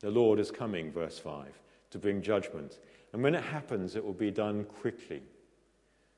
The 0.00 0.10
Lord 0.10 0.38
is 0.38 0.50
coming, 0.50 0.90
verse 0.90 1.18
5, 1.18 1.46
to 1.90 1.98
bring 1.98 2.22
judgment. 2.22 2.78
And 3.12 3.22
when 3.22 3.34
it 3.34 3.42
happens, 3.42 3.96
it 3.96 4.04
will 4.04 4.12
be 4.14 4.30
done 4.30 4.64
quickly, 4.64 5.22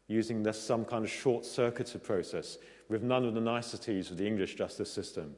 using 0.09 0.43
this 0.43 0.61
some 0.61 0.85
kind 0.85 1.05
of 1.05 1.11
short 1.11 1.45
circuited 1.45 2.03
process 2.03 2.59
with 2.89 3.03
none 3.03 3.25
of 3.25 3.35
the 3.35 3.41
niceties 3.41 4.11
of 4.11 4.19
the 4.19 4.27
English 4.27 4.55
justice 4.55 4.93
system. 4.93 5.35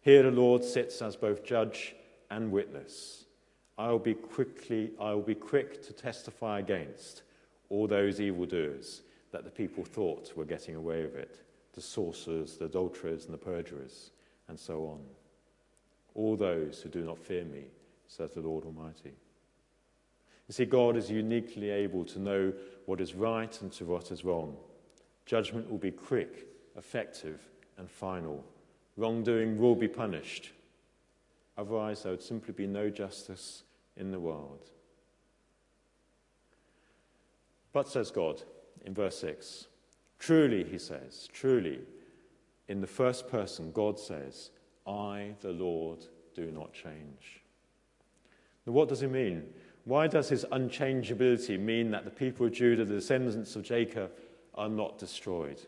Here 0.00 0.22
the 0.22 0.30
Lord 0.30 0.64
sits 0.64 1.00
as 1.02 1.16
both 1.16 1.44
judge 1.44 1.94
and 2.30 2.50
witness. 2.50 3.23
I 3.76 3.90
will 3.90 3.98
be 3.98 4.14
quickly, 4.14 4.92
I 5.00 5.12
will 5.12 5.22
be 5.22 5.34
quick 5.34 5.82
to 5.86 5.92
testify 5.92 6.60
against 6.60 7.22
all 7.68 7.86
those 7.86 8.20
evildoers 8.20 9.02
that 9.32 9.44
the 9.44 9.50
people 9.50 9.84
thought 9.84 10.36
were 10.36 10.44
getting 10.44 10.76
away 10.76 11.02
with 11.02 11.16
it 11.16 11.40
the 11.72 11.80
sorcerers, 11.80 12.56
the 12.56 12.66
adulterers, 12.66 13.24
and 13.24 13.34
the 13.34 13.38
perjurers, 13.38 14.12
and 14.46 14.56
so 14.56 14.84
on. 14.84 15.00
All 16.14 16.36
those 16.36 16.80
who 16.80 16.88
do 16.88 17.00
not 17.00 17.18
fear 17.18 17.44
me, 17.44 17.64
says 18.06 18.30
the 18.32 18.40
Lord 18.40 18.64
Almighty. 18.64 19.12
You 20.46 20.52
see, 20.52 20.66
God 20.66 20.96
is 20.96 21.10
uniquely 21.10 21.70
able 21.70 22.04
to 22.04 22.20
know 22.20 22.52
what 22.86 23.00
is 23.00 23.14
right 23.14 23.60
and 23.60 23.72
to 23.72 23.84
what 23.86 24.12
is 24.12 24.24
wrong. 24.24 24.56
Judgment 25.26 25.68
will 25.68 25.78
be 25.78 25.90
quick, 25.90 26.46
effective, 26.76 27.40
and 27.78 27.90
final. 27.90 28.44
Wrongdoing 28.96 29.58
will 29.58 29.74
be 29.74 29.88
punished. 29.88 30.52
Otherwise, 31.56 32.02
there 32.02 32.12
would 32.12 32.22
simply 32.22 32.52
be 32.52 32.66
no 32.66 32.90
justice 32.90 33.64
in 33.96 34.10
the 34.10 34.20
world. 34.20 34.70
But, 37.72 37.88
says 37.88 38.10
God 38.10 38.42
in 38.84 38.94
verse 38.94 39.18
6, 39.18 39.66
truly, 40.18 40.64
he 40.64 40.78
says, 40.78 41.28
truly, 41.32 41.80
in 42.68 42.80
the 42.80 42.86
first 42.86 43.28
person, 43.28 43.72
God 43.72 43.98
says, 43.98 44.50
I, 44.86 45.34
the 45.40 45.52
Lord, 45.52 46.04
do 46.34 46.50
not 46.50 46.72
change. 46.72 47.42
Now, 48.66 48.72
what 48.72 48.88
does 48.88 49.00
he 49.00 49.06
mean? 49.06 49.44
Why 49.84 50.06
does 50.06 50.28
his 50.28 50.44
unchangeability 50.50 51.58
mean 51.58 51.90
that 51.90 52.04
the 52.04 52.10
people 52.10 52.46
of 52.46 52.52
Judah, 52.52 52.84
the 52.84 52.94
descendants 52.94 53.54
of 53.54 53.62
Jacob, 53.62 54.10
are 54.54 54.68
not 54.68 54.98
destroyed? 54.98 55.60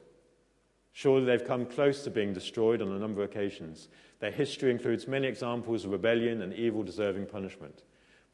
Surely 0.93 1.27
they've 1.27 1.47
come 1.47 1.67
close 1.67 2.03
to 2.05 2.11
being 2.11 2.33
destroyed 2.33 2.81
on 2.81 2.91
a 2.93 2.99
number 2.99 3.23
of 3.23 3.31
occasions. 3.31 3.89
Their 4.21 4.31
history 4.31 4.71
includes 4.71 5.07
many 5.07 5.29
examples 5.29 5.85
of 5.85 5.93
rebellion 5.93 6.43
and 6.43 6.53
evil 6.55 6.83
deserving 6.83 7.27
punishment. 7.27 7.83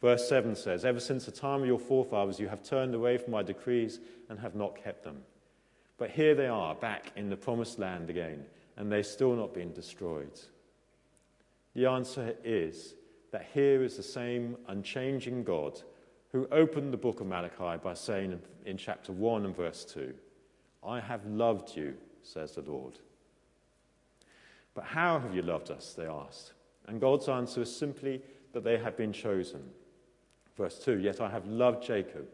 Verse 0.00 0.28
7 0.28 0.54
says, 0.56 0.84
Ever 0.84 1.00
since 1.00 1.24
the 1.24 1.32
time 1.32 1.62
of 1.62 1.66
your 1.66 1.78
forefathers, 1.78 2.40
you 2.40 2.48
have 2.48 2.62
turned 2.62 2.94
away 2.94 3.18
from 3.18 3.32
my 3.32 3.42
decrees 3.42 4.00
and 4.28 4.38
have 4.38 4.54
not 4.54 4.82
kept 4.82 5.04
them. 5.04 5.22
But 5.98 6.10
here 6.10 6.34
they 6.34 6.48
are, 6.48 6.74
back 6.74 7.12
in 7.16 7.30
the 7.30 7.36
promised 7.36 7.78
land 7.78 8.10
again, 8.10 8.44
and 8.76 8.90
they've 8.90 9.06
still 9.06 9.34
not 9.34 9.54
been 9.54 9.72
destroyed. 9.72 10.40
The 11.74 11.86
answer 11.86 12.34
is 12.44 12.94
that 13.30 13.48
here 13.54 13.82
is 13.82 13.96
the 13.96 14.02
same 14.02 14.56
unchanging 14.68 15.44
God 15.44 15.80
who 16.32 16.48
opened 16.50 16.92
the 16.92 16.98
book 16.98 17.20
of 17.20 17.26
Malachi 17.26 17.78
by 17.82 17.94
saying 17.94 18.40
in 18.66 18.76
chapter 18.76 19.12
1 19.12 19.44
and 19.44 19.56
verse 19.56 19.84
2, 19.84 20.12
I 20.84 21.00
have 21.00 21.24
loved 21.26 21.76
you 21.76 21.94
says 22.22 22.52
the 22.52 22.62
Lord. 22.62 22.98
But 24.74 24.84
how 24.84 25.18
have 25.18 25.34
you 25.34 25.42
loved 25.42 25.70
us? 25.70 25.94
They 25.94 26.06
asked. 26.06 26.52
And 26.86 27.00
God's 27.00 27.28
answer 27.28 27.62
is 27.62 27.74
simply 27.74 28.22
that 28.52 28.64
they 28.64 28.78
have 28.78 28.96
been 28.96 29.12
chosen. 29.12 29.62
Verse 30.56 30.78
2 30.78 30.98
Yet 30.98 31.20
I 31.20 31.30
have 31.30 31.46
loved 31.46 31.82
Jacob, 31.84 32.26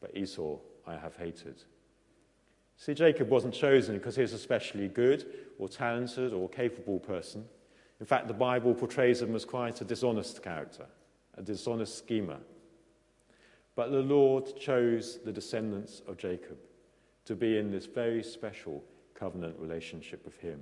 but 0.00 0.16
Esau 0.16 0.58
I 0.86 0.96
have 0.96 1.16
hated. 1.16 1.62
See, 2.76 2.94
Jacob 2.94 3.28
wasn't 3.28 3.52
chosen 3.52 3.96
because 3.96 4.16
he 4.16 4.22
was 4.22 4.32
especially 4.32 4.88
good 4.88 5.26
or 5.58 5.68
talented 5.68 6.32
or 6.32 6.48
capable 6.48 6.98
person. 6.98 7.44
In 8.00 8.06
fact, 8.06 8.28
the 8.28 8.34
Bible 8.34 8.74
portrays 8.74 9.20
him 9.20 9.34
as 9.34 9.44
quite 9.44 9.80
a 9.82 9.84
dishonest 9.84 10.42
character, 10.42 10.86
a 11.36 11.42
dishonest 11.42 11.98
schemer. 11.98 12.38
But 13.74 13.90
the 13.90 14.00
Lord 14.00 14.56
chose 14.58 15.18
the 15.24 15.32
descendants 15.32 16.02
of 16.08 16.16
Jacob 16.16 16.58
to 17.26 17.36
be 17.36 17.58
in 17.58 17.70
this 17.70 17.86
very 17.86 18.22
special 18.22 18.82
covenant 19.14 19.56
relationship 19.58 20.24
with 20.24 20.36
Him. 20.38 20.60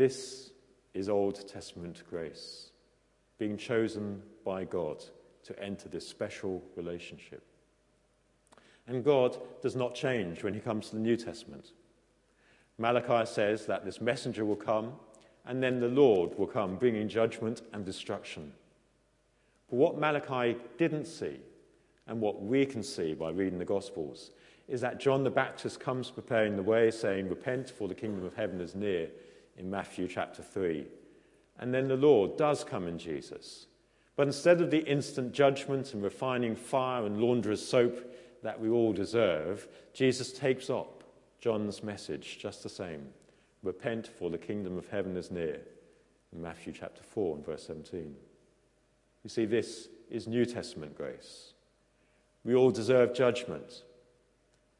This 0.00 0.52
is 0.94 1.10
Old 1.10 1.46
Testament 1.46 2.04
grace, 2.08 2.70
being 3.36 3.58
chosen 3.58 4.22
by 4.46 4.64
God 4.64 5.04
to 5.42 5.62
enter 5.62 5.90
this 5.90 6.08
special 6.08 6.62
relationship. 6.74 7.42
And 8.86 9.04
God 9.04 9.36
does 9.60 9.76
not 9.76 9.94
change 9.94 10.42
when 10.42 10.54
He 10.54 10.60
comes 10.60 10.88
to 10.88 10.96
the 10.96 11.02
New 11.02 11.18
Testament. 11.18 11.72
Malachi 12.78 13.30
says 13.30 13.66
that 13.66 13.84
this 13.84 14.00
messenger 14.00 14.46
will 14.46 14.56
come, 14.56 14.94
and 15.44 15.62
then 15.62 15.80
the 15.80 15.88
Lord 15.88 16.38
will 16.38 16.46
come, 16.46 16.76
bringing 16.76 17.06
judgment 17.06 17.60
and 17.74 17.84
destruction. 17.84 18.54
But 19.68 19.76
what 19.76 19.98
Malachi 19.98 20.56
didn't 20.78 21.08
see, 21.08 21.40
and 22.06 22.22
what 22.22 22.42
we 22.42 22.64
can 22.64 22.82
see 22.82 23.12
by 23.12 23.32
reading 23.32 23.58
the 23.58 23.66
Gospels, 23.66 24.30
is 24.66 24.80
that 24.80 24.98
John 24.98 25.24
the 25.24 25.30
Baptist 25.30 25.78
comes 25.78 26.10
preparing 26.10 26.56
the 26.56 26.62
way, 26.62 26.90
saying, 26.90 27.28
Repent, 27.28 27.68
for 27.68 27.86
the 27.86 27.94
kingdom 27.94 28.24
of 28.24 28.34
heaven 28.34 28.62
is 28.62 28.74
near, 28.74 29.10
in 29.60 29.70
Matthew 29.70 30.08
chapter 30.08 30.42
3. 30.42 30.86
And 31.58 31.72
then 31.72 31.88
the 31.88 31.96
Lord 31.96 32.36
does 32.36 32.64
come 32.64 32.88
in 32.88 32.98
Jesus. 32.98 33.66
But 34.16 34.26
instead 34.26 34.60
of 34.60 34.70
the 34.70 34.84
instant 34.84 35.32
judgment 35.32 35.94
and 35.94 36.02
refining 36.02 36.56
fire 36.56 37.06
and 37.06 37.20
launderer's 37.20 37.64
soap 37.64 38.12
that 38.42 38.58
we 38.58 38.68
all 38.68 38.92
deserve, 38.92 39.68
Jesus 39.92 40.32
takes 40.32 40.68
up 40.68 41.04
John's 41.40 41.82
message 41.82 42.38
just 42.38 42.62
the 42.62 42.68
same. 42.68 43.08
Repent, 43.62 44.06
for 44.06 44.30
the 44.30 44.38
kingdom 44.38 44.78
of 44.78 44.88
heaven 44.88 45.16
is 45.16 45.30
near, 45.30 45.60
in 46.32 46.42
Matthew 46.42 46.72
chapter 46.72 47.02
4 47.02 47.36
and 47.36 47.46
verse 47.46 47.66
17. 47.66 48.14
You 49.22 49.30
see, 49.30 49.44
this 49.44 49.88
is 50.10 50.26
New 50.26 50.46
Testament 50.46 50.96
grace. 50.96 51.52
We 52.44 52.54
all 52.54 52.70
deserve 52.70 53.14
judgment. 53.14 53.82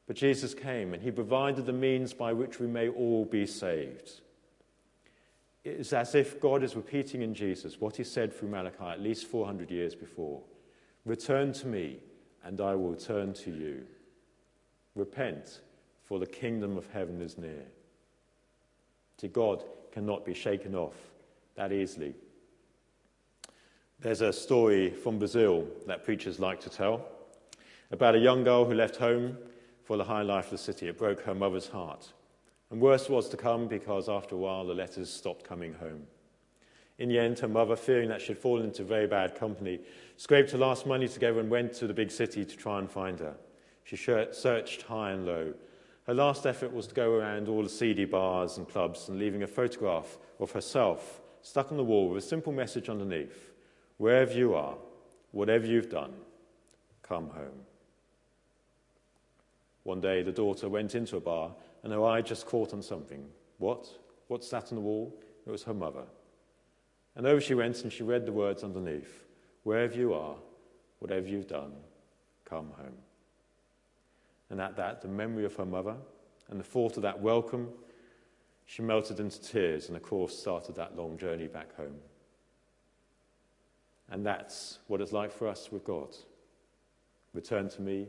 But 0.07 0.17
Jesus 0.17 0.55
came 0.55 0.95
and 0.95 1.03
he 1.03 1.11
provided 1.11 1.67
the 1.67 1.73
means 1.73 2.15
by 2.15 2.33
which 2.33 2.59
we 2.59 2.67
may 2.67 2.89
all 2.89 3.27
be 3.27 3.47
saved. 3.47 4.23
It's 5.65 5.93
as 5.93 6.15
if 6.15 6.41
God 6.41 6.63
is 6.63 6.75
repeating 6.75 7.23
in 7.23 7.35
Jesus 7.35 7.81
what 7.81 7.97
he 7.97 8.05
said 8.05 8.33
through 8.33 8.49
Malachi 8.49 8.85
at 8.85 9.01
least 9.01 9.27
400 9.27 9.71
years 9.71 9.95
before 9.95 10.43
Return 11.05 11.53
to 11.55 11.67
me, 11.67 11.99
and 12.45 12.61
I 12.61 12.75
will 12.75 12.95
turn 12.95 13.33
to 13.35 13.51
you. 13.51 13.87
Repent, 14.95 15.61
for 16.05 16.19
the 16.19 16.27
kingdom 16.27 16.77
of 16.77 16.87
heaven 16.91 17.23
is 17.23 17.39
near. 17.39 17.65
To 19.19 19.29
God 19.29 19.65
cannot 19.93 20.25
be 20.25 20.35
shaken 20.35 20.75
off 20.75 20.95
that 21.55 21.73
easily. 21.73 22.15
There's 23.99 24.21
a 24.21 24.33
story 24.33 24.91
from 24.91 25.19
Brazil 25.19 25.67
that 25.87 26.05
preachers 26.05 26.39
like 26.39 26.61
to 26.61 26.71
tell 26.71 27.07
about 27.91 28.15
a 28.15 28.19
young 28.19 28.45
girl 28.45 28.65
who 28.65 28.75
left 28.75 28.97
home 28.97 29.37
for 29.85 29.97
the 29.97 30.05
high 30.05 30.23
life 30.23 30.47
of 30.47 30.53
the 30.53 30.59
city. 30.59 30.89
It 30.89 30.99
broke 30.99 31.21
her 31.23 31.35
mother's 31.35 31.69
heart. 31.69 32.13
And 32.71 32.81
worse 32.81 33.09
was 33.09 33.29
to 33.31 33.37
come 33.37 33.67
because 33.67 34.09
after 34.09 34.37
a 34.37 34.39
while 34.39 34.65
the 34.65 34.75
letters 34.75 35.13
stopped 35.13 35.45
coming 35.45 35.75
home. 35.75 36.07
In 36.99 37.09
the 37.09 37.19
end, 37.19 37.39
her 37.39 37.49
mother, 37.49 37.77
fearing 37.77 38.11
that 38.11 38.21
she'd 38.21 38.39
fallen 38.39 38.67
into 38.67 38.85
very 38.85 39.07
bad 39.07 39.35
company, 39.35 39.81
scraped 40.17 40.51
her 40.51 40.59
last 40.59 40.87
money 40.87 41.09
together 41.09 41.41
and 41.41 41.51
went 41.51 41.73
to 41.75 41.87
the 41.87 41.95
big 41.95 42.11
city 42.11 42.45
to 42.45 42.57
try 42.57 42.79
and 42.79 42.91
find 42.91 43.19
her. 43.21 43.35
She 43.85 43.97
searched 43.97 44.83
high 44.83 45.13
and 45.13 45.27
low. 45.27 45.55
Her 46.07 46.15
last 46.15 46.47
effort 46.47 46.73
was 46.73 46.87
to 46.89 46.95
go 46.95 47.15
around 47.15 47.49
all 47.49 47.63
the 47.63 47.69
seedy 47.69 48.05
bars 48.05 48.59
and 48.59 48.69
clubs 48.69 49.09
and 49.09 49.19
leaving 49.19 49.43
a 49.43 49.47
photograph 49.47 50.19
of 50.39 50.51
herself 50.53 51.21
stuck 51.43 51.71
on 51.71 51.79
the 51.79 51.85
wall 51.85 52.09
with 52.09 52.23
a 52.23 52.27
simple 52.27 52.53
message 52.53 52.89
underneath 52.89 53.51
Wherever 53.97 54.33
you 54.33 54.55
are, 54.55 54.77
whatever 55.33 55.67
you've 55.67 55.91
done, 55.91 56.13
come 57.03 57.29
home. 57.29 57.67
One 59.83 60.01
day 60.01 60.23
the 60.23 60.33
daughter 60.33 60.69
went 60.71 60.95
into 60.95 61.17
a 61.19 61.21
bar 61.21 61.51
and 61.83 61.93
her 61.93 62.05
eye 62.05 62.21
just 62.21 62.47
caught 62.47 62.73
on 62.73 62.83
something. 62.83 63.27
What? 63.59 63.89
What's 64.29 64.49
that 64.51 64.71
on 64.71 64.77
the 64.77 64.83
wall? 64.83 65.15
It 65.47 65.51
was 65.51 65.63
her 65.65 65.75
mother. 65.75 66.05
And 67.17 67.27
over 67.27 67.41
she 67.41 67.55
went 67.55 67.83
and 67.83 67.93
she 67.93 68.03
read 68.03 68.27
the 68.27 68.33
words 68.33 68.63
underneath 68.63 69.25
Wherever 69.63 69.95
you 69.95 70.15
are, 70.15 70.37
whatever 71.01 71.29
you've 71.29 71.49
done, 71.49 71.73
come 72.45 72.71
home. 72.77 72.97
And 74.49 74.61
at 74.61 74.77
that, 74.77 75.03
the 75.03 75.09
memory 75.09 75.45
of 75.45 75.55
her 75.57 75.67
mother 75.67 75.97
and 76.49 76.59
the 76.59 76.65
thought 76.65 76.97
of 76.97 77.03
that 77.03 77.21
welcome, 77.21 77.69
she 78.67 78.83
melted 78.83 79.21
into 79.21 79.41
tears 79.41 79.89
and, 79.89 79.97
of 79.97 80.03
course, 80.03 80.37
started 80.37 80.77
that 80.77 80.97
long 80.97 81.19
journey 81.19 81.47
back 81.47 81.77
home. 81.77 81.97
And 84.11 84.27
that's 84.27 84.79
what 84.89 85.01
it's 85.01 85.13
like 85.13 85.31
for 85.31 85.47
us 85.47 85.71
with 85.71 85.85
God. 85.85 86.17
Return 87.33 87.69
to 87.69 87.83
me, 87.83 88.09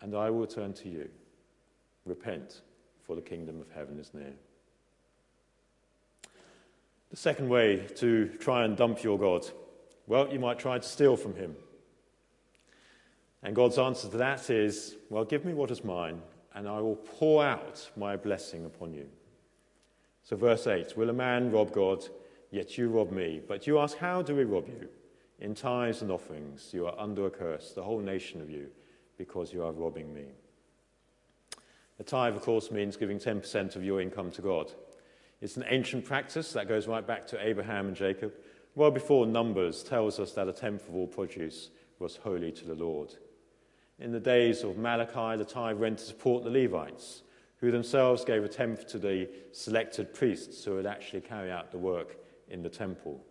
and 0.00 0.14
I 0.14 0.30
will 0.30 0.46
turn 0.46 0.72
to 0.74 0.88
you. 0.88 1.08
Repent, 2.04 2.60
for 3.06 3.14
the 3.16 3.22
kingdom 3.22 3.60
of 3.60 3.70
heaven 3.70 3.98
is 3.98 4.12
near. 4.14 4.34
The 7.10 7.16
second 7.16 7.48
way 7.48 7.86
to 7.96 8.28
try 8.40 8.64
and 8.64 8.76
dump 8.76 9.02
your 9.02 9.18
God 9.18 9.46
well, 10.06 10.30
you 10.30 10.38
might 10.38 10.58
try 10.58 10.78
to 10.78 10.86
steal 10.86 11.16
from 11.16 11.34
him. 11.34 11.56
And 13.42 13.54
God's 13.54 13.78
answer 13.78 14.08
to 14.08 14.16
that 14.18 14.50
is, 14.50 14.96
Well, 15.10 15.24
give 15.24 15.44
me 15.44 15.54
what 15.54 15.70
is 15.70 15.84
mine, 15.84 16.20
and 16.54 16.68
I 16.68 16.80
will 16.80 16.96
pour 16.96 17.44
out 17.44 17.90
my 17.96 18.16
blessing 18.16 18.64
upon 18.64 18.92
you. 18.92 19.06
So, 20.22 20.36
verse 20.36 20.66
8 20.66 20.96
Will 20.96 21.10
a 21.10 21.14
man 21.14 21.50
rob 21.50 21.72
God? 21.72 22.04
Yet 22.50 22.78
you 22.78 22.88
rob 22.88 23.10
me. 23.10 23.40
But 23.46 23.66
you 23.66 23.78
ask, 23.78 23.96
How 23.96 24.22
do 24.22 24.36
we 24.36 24.44
rob 24.44 24.68
you? 24.68 24.88
In 25.40 25.54
tithes 25.54 26.02
and 26.02 26.10
offerings, 26.10 26.70
you 26.72 26.86
are 26.86 26.98
under 26.98 27.26
a 27.26 27.30
curse, 27.30 27.72
the 27.72 27.82
whole 27.82 28.00
nation 28.00 28.40
of 28.40 28.48
you, 28.48 28.68
because 29.18 29.52
you 29.52 29.64
are 29.64 29.72
robbing 29.72 30.14
me. 30.14 30.26
A 31.98 32.02
tithe, 32.02 32.34
of 32.34 32.42
course, 32.42 32.70
means 32.70 32.96
giving 32.96 33.18
10% 33.18 33.76
of 33.76 33.84
your 33.84 34.00
income 34.00 34.30
to 34.32 34.42
God. 34.42 34.72
It's 35.40 35.56
an 35.56 35.64
ancient 35.68 36.04
practice 36.04 36.52
that 36.52 36.68
goes 36.68 36.88
right 36.88 37.06
back 37.06 37.26
to 37.28 37.46
Abraham 37.46 37.88
and 37.88 37.96
Jacob, 37.96 38.32
well 38.74 38.90
before 38.90 39.26
Numbers 39.26 39.82
tells 39.82 40.18
us 40.18 40.32
that 40.32 40.48
a 40.48 40.52
tenth 40.52 40.88
of 40.88 40.94
all 40.96 41.06
produce 41.06 41.70
was 41.98 42.16
holy 42.16 42.50
to 42.52 42.64
the 42.64 42.74
Lord. 42.74 43.14
In 44.00 44.10
the 44.10 44.20
days 44.20 44.64
of 44.64 44.76
Malachi, 44.76 45.36
the 45.36 45.44
tithe 45.44 45.78
went 45.78 45.98
to 45.98 46.04
support 46.04 46.42
the 46.42 46.50
Levites, 46.50 47.22
who 47.58 47.70
themselves 47.70 48.24
gave 48.24 48.42
a 48.42 48.48
tenth 48.48 48.88
to 48.88 48.98
the 48.98 49.28
selected 49.52 50.12
priests 50.12 50.64
who 50.64 50.74
would 50.74 50.86
actually 50.86 51.20
carry 51.20 51.50
out 51.50 51.70
the 51.70 51.78
work 51.78 52.16
in 52.48 52.62
the 52.62 52.68
temple. 52.68 53.24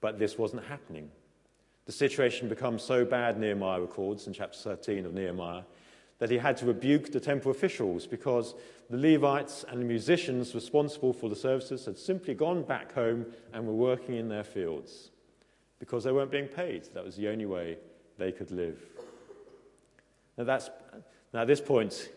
But 0.00 0.18
this 0.18 0.36
wasn't 0.36 0.64
happening. 0.64 1.10
The 1.86 1.92
situation 1.92 2.48
becomes 2.48 2.82
so 2.82 3.04
bad, 3.04 3.38
Nehemiah 3.38 3.80
records 3.80 4.26
in 4.26 4.32
chapter 4.32 4.58
13 4.58 5.06
of 5.06 5.14
Nehemiah, 5.14 5.62
that 6.18 6.30
he 6.30 6.38
had 6.38 6.56
to 6.58 6.66
rebuke 6.66 7.12
the 7.12 7.20
temple 7.20 7.50
officials 7.50 8.06
because 8.06 8.54
the 8.88 8.96
Levites 8.96 9.64
and 9.68 9.80
the 9.80 9.84
musicians 9.84 10.54
responsible 10.54 11.12
for 11.12 11.28
the 11.28 11.36
services 11.36 11.84
had 11.84 11.98
simply 11.98 12.34
gone 12.34 12.62
back 12.62 12.92
home 12.92 13.26
and 13.52 13.66
were 13.66 13.74
working 13.74 14.14
in 14.14 14.28
their 14.28 14.44
fields 14.44 15.10
because 15.78 16.04
they 16.04 16.12
weren't 16.12 16.30
being 16.30 16.46
paid. 16.46 16.84
That 16.94 17.04
was 17.04 17.16
the 17.16 17.28
only 17.28 17.46
way 17.46 17.78
they 18.16 18.32
could 18.32 18.50
live. 18.50 18.78
Now, 20.38 20.44
that's, 20.44 20.70
now 21.32 21.42
at 21.42 21.46
this 21.46 21.60
point, 21.60 22.08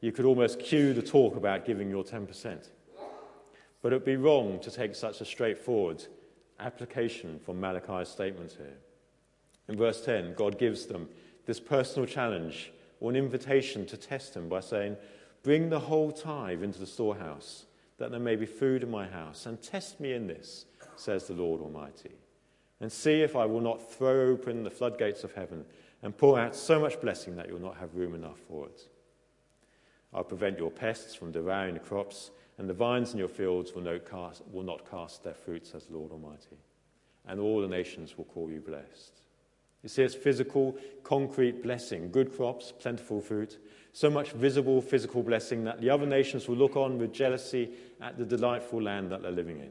you 0.00 0.12
could 0.12 0.24
almost 0.24 0.58
cue 0.58 0.92
the 0.92 1.02
talk 1.02 1.36
about 1.36 1.64
giving 1.64 1.88
your 1.88 2.04
10%. 2.04 2.68
But 3.82 3.92
it 3.92 3.96
would 3.96 4.04
be 4.04 4.16
wrong 4.16 4.58
to 4.60 4.70
take 4.70 4.94
such 4.94 5.20
a 5.20 5.24
straightforward 5.24 6.04
application 6.60 7.38
from 7.38 7.60
Malachi's 7.60 8.08
statement 8.08 8.52
here. 8.56 8.78
In 9.68 9.76
verse 9.76 10.04
10, 10.04 10.34
God 10.34 10.58
gives 10.58 10.86
them 10.86 11.08
this 11.46 11.60
personal 11.60 12.06
challenge 12.06 12.72
or 13.00 13.10
an 13.10 13.16
invitation 13.16 13.86
to 13.86 13.96
test 13.96 14.34
him 14.34 14.48
by 14.48 14.60
saying, 14.60 14.96
Bring 15.42 15.68
the 15.68 15.80
whole 15.80 16.10
tithe 16.10 16.62
into 16.62 16.78
the 16.78 16.86
storehouse, 16.86 17.66
that 17.98 18.10
there 18.10 18.20
may 18.20 18.36
be 18.36 18.46
food 18.46 18.82
in 18.82 18.90
my 18.90 19.06
house, 19.06 19.46
and 19.46 19.60
test 19.62 20.00
me 20.00 20.14
in 20.14 20.26
this, 20.26 20.64
says 20.96 21.26
the 21.26 21.34
Lord 21.34 21.60
Almighty, 21.60 22.12
and 22.80 22.90
see 22.90 23.22
if 23.22 23.36
I 23.36 23.44
will 23.44 23.60
not 23.60 23.92
throw 23.92 24.28
open 24.28 24.64
the 24.64 24.70
floodgates 24.70 25.22
of 25.22 25.34
heaven 25.34 25.64
and 26.02 26.16
pour 26.16 26.38
out 26.38 26.54
so 26.54 26.80
much 26.80 27.00
blessing 27.00 27.36
that 27.36 27.48
you'll 27.48 27.60
not 27.60 27.76
have 27.78 27.94
room 27.94 28.14
enough 28.14 28.38
for 28.48 28.66
it. 28.66 28.88
I'll 30.12 30.24
prevent 30.24 30.58
your 30.58 30.70
pests 30.70 31.14
from 31.14 31.32
devouring 31.32 31.74
the 31.74 31.80
crops, 31.80 32.30
and 32.56 32.68
the 32.68 32.74
vines 32.74 33.12
in 33.12 33.18
your 33.18 33.28
fields 33.28 33.74
will 33.74 33.82
not 33.82 34.08
cast, 34.08 34.42
will 34.52 34.62
not 34.62 34.88
cast 34.88 35.24
their 35.24 35.34
fruit, 35.34 35.66
says 35.66 35.86
the 35.86 35.96
Lord 35.96 36.12
Almighty, 36.12 36.56
and 37.26 37.40
all 37.40 37.60
the 37.60 37.68
nations 37.68 38.16
will 38.16 38.26
call 38.26 38.50
you 38.50 38.60
blessed. 38.60 39.23
See, 39.86 40.02
it's 40.02 40.14
physical, 40.14 40.76
concrete 41.02 41.62
blessing, 41.62 42.10
good 42.10 42.34
crops, 42.34 42.72
plentiful 42.72 43.20
fruit, 43.20 43.58
so 43.92 44.10
much 44.10 44.32
visible 44.32 44.80
physical 44.80 45.22
blessing 45.22 45.64
that 45.64 45.80
the 45.80 45.90
other 45.90 46.06
nations 46.06 46.48
will 46.48 46.56
look 46.56 46.76
on 46.76 46.98
with 46.98 47.12
jealousy 47.12 47.70
at 48.00 48.16
the 48.16 48.24
delightful 48.24 48.82
land 48.82 49.10
that 49.12 49.22
they're 49.22 49.30
living 49.30 49.60
in. 49.60 49.70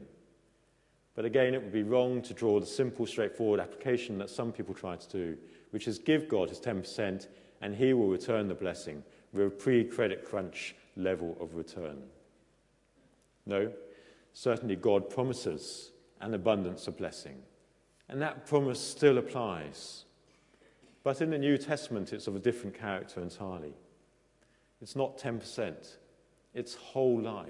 But 1.14 1.24
again, 1.24 1.54
it 1.54 1.62
would 1.62 1.72
be 1.72 1.82
wrong 1.82 2.22
to 2.22 2.34
draw 2.34 2.58
the 2.58 2.66
simple, 2.66 3.06
straightforward 3.06 3.60
application 3.60 4.18
that 4.18 4.30
some 4.30 4.52
people 4.52 4.74
try 4.74 4.96
to 4.96 5.08
do, 5.08 5.36
which 5.70 5.86
is 5.86 5.98
give 5.98 6.28
God 6.28 6.48
his 6.48 6.60
10% 6.60 7.26
and 7.60 7.74
he 7.74 7.92
will 7.92 8.08
return 8.08 8.48
the 8.48 8.54
blessing 8.54 9.02
with 9.32 9.46
a 9.46 9.50
pre 9.50 9.84
credit 9.84 10.24
crunch 10.24 10.74
level 10.96 11.36
of 11.40 11.54
return. 11.54 12.02
No, 13.46 13.72
certainly 14.32 14.76
God 14.76 15.10
promises 15.10 15.92
an 16.20 16.34
abundance 16.34 16.86
of 16.86 16.96
blessing. 16.96 17.42
And 18.08 18.20
that 18.22 18.46
promise 18.46 18.80
still 18.80 19.18
applies. 19.18 20.03
But 21.04 21.20
in 21.20 21.30
the 21.30 21.38
New 21.38 21.58
Testament, 21.58 22.12
it's 22.12 22.26
of 22.26 22.34
a 22.34 22.40
different 22.40 22.76
character 22.76 23.20
entirely. 23.20 23.74
It's 24.82 24.96
not 24.96 25.18
10%, 25.18 25.74
it's 26.54 26.74
whole 26.74 27.20
life. 27.20 27.48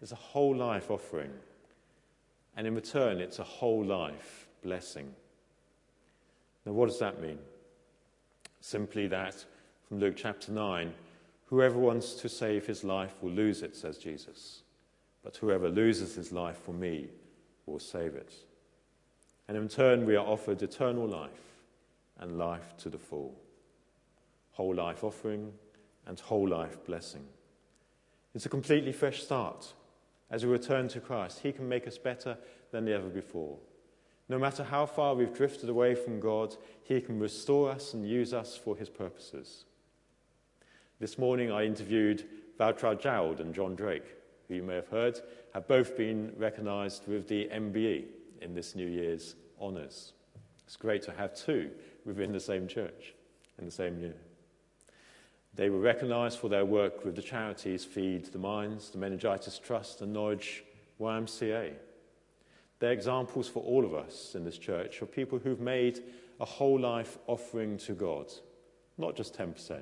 It's 0.00 0.12
a 0.12 0.16
whole 0.16 0.54
life 0.54 0.92
offering. 0.92 1.32
And 2.56 2.68
in 2.68 2.74
return, 2.76 3.18
it's 3.18 3.40
a 3.40 3.44
whole 3.44 3.84
life 3.84 4.46
blessing. 4.62 5.12
Now, 6.64 6.72
what 6.72 6.86
does 6.88 7.00
that 7.00 7.20
mean? 7.20 7.38
Simply 8.60 9.08
that, 9.08 9.44
from 9.88 9.98
Luke 9.98 10.14
chapter 10.16 10.52
9, 10.52 10.92
whoever 11.46 11.78
wants 11.78 12.14
to 12.14 12.28
save 12.28 12.66
his 12.66 12.84
life 12.84 13.14
will 13.20 13.32
lose 13.32 13.62
it, 13.62 13.74
says 13.74 13.98
Jesus. 13.98 14.62
But 15.24 15.36
whoever 15.36 15.68
loses 15.68 16.14
his 16.14 16.30
life 16.30 16.58
for 16.58 16.72
me 16.72 17.08
will 17.66 17.80
save 17.80 18.14
it. 18.14 18.32
And 19.48 19.56
in 19.56 19.68
turn, 19.68 20.06
we 20.06 20.14
are 20.14 20.26
offered 20.26 20.62
eternal 20.62 21.06
life 21.06 21.47
and 22.18 22.38
life 22.38 22.76
to 22.78 22.90
the 22.90 22.98
full. 22.98 23.34
Whole 24.52 24.74
life 24.74 25.04
offering 25.04 25.52
and 26.06 26.18
whole 26.18 26.48
life 26.48 26.84
blessing. 26.84 27.24
It's 28.34 28.46
a 28.46 28.50
completely 28.50 28.92
fresh 28.92 29.22
start. 29.22 29.72
As 30.30 30.44
we 30.44 30.52
return 30.52 30.88
to 30.88 31.00
Christ, 31.00 31.40
He 31.42 31.52
can 31.52 31.68
make 31.68 31.86
us 31.86 31.98
better 31.98 32.36
than 32.70 32.88
ever 32.88 33.08
before. 33.08 33.58
No 34.28 34.38
matter 34.38 34.62
how 34.62 34.84
far 34.84 35.14
we've 35.14 35.32
drifted 35.32 35.68
away 35.68 35.94
from 35.94 36.20
God, 36.20 36.56
He 36.82 37.00
can 37.00 37.18
restore 37.18 37.70
us 37.70 37.94
and 37.94 38.06
use 38.06 38.34
us 38.34 38.56
for 38.56 38.76
His 38.76 38.90
purposes. 38.90 39.64
This 41.00 41.16
morning 41.18 41.50
I 41.50 41.64
interviewed 41.64 42.24
Valtrau 42.58 43.00
Jowd 43.00 43.40
and 43.40 43.54
John 43.54 43.74
Drake, 43.74 44.16
who 44.48 44.54
you 44.56 44.62
may 44.62 44.74
have 44.74 44.88
heard, 44.88 45.20
have 45.54 45.68
both 45.68 45.96
been 45.96 46.32
recognized 46.36 47.06
with 47.06 47.28
the 47.28 47.48
MBE, 47.52 48.04
in 48.40 48.54
this 48.54 48.74
New 48.74 48.86
Year's 48.86 49.34
honours. 49.60 50.12
It's 50.66 50.76
great 50.76 51.02
to 51.02 51.12
have 51.12 51.34
two 51.34 51.70
within 52.08 52.32
the 52.32 52.40
same 52.40 52.66
church 52.66 53.14
in 53.58 53.66
the 53.66 53.70
same 53.70 54.00
year. 54.00 54.16
They 55.54 55.70
were 55.70 55.78
recognised 55.78 56.38
for 56.38 56.48
their 56.48 56.64
work 56.64 57.04
with 57.04 57.14
the 57.14 57.22
charities 57.22 57.84
Feed 57.84 58.26
the 58.26 58.38
Minds, 58.38 58.90
the 58.90 58.98
Meningitis 58.98 59.58
Trust, 59.58 60.00
and 60.00 60.12
Norwich 60.12 60.64
YMCA. 61.00 61.74
They're 62.80 62.92
examples 62.92 63.48
for 63.48 63.62
all 63.62 63.84
of 63.84 63.94
us 63.94 64.34
in 64.34 64.44
this 64.44 64.58
church 64.58 65.02
of 65.02 65.12
people 65.12 65.38
who've 65.38 65.60
made 65.60 66.00
a 66.40 66.44
whole 66.44 66.78
life 66.78 67.18
offering 67.26 67.76
to 67.78 67.92
God, 67.92 68.32
not 68.96 69.16
just 69.16 69.36
10%, 69.36 69.80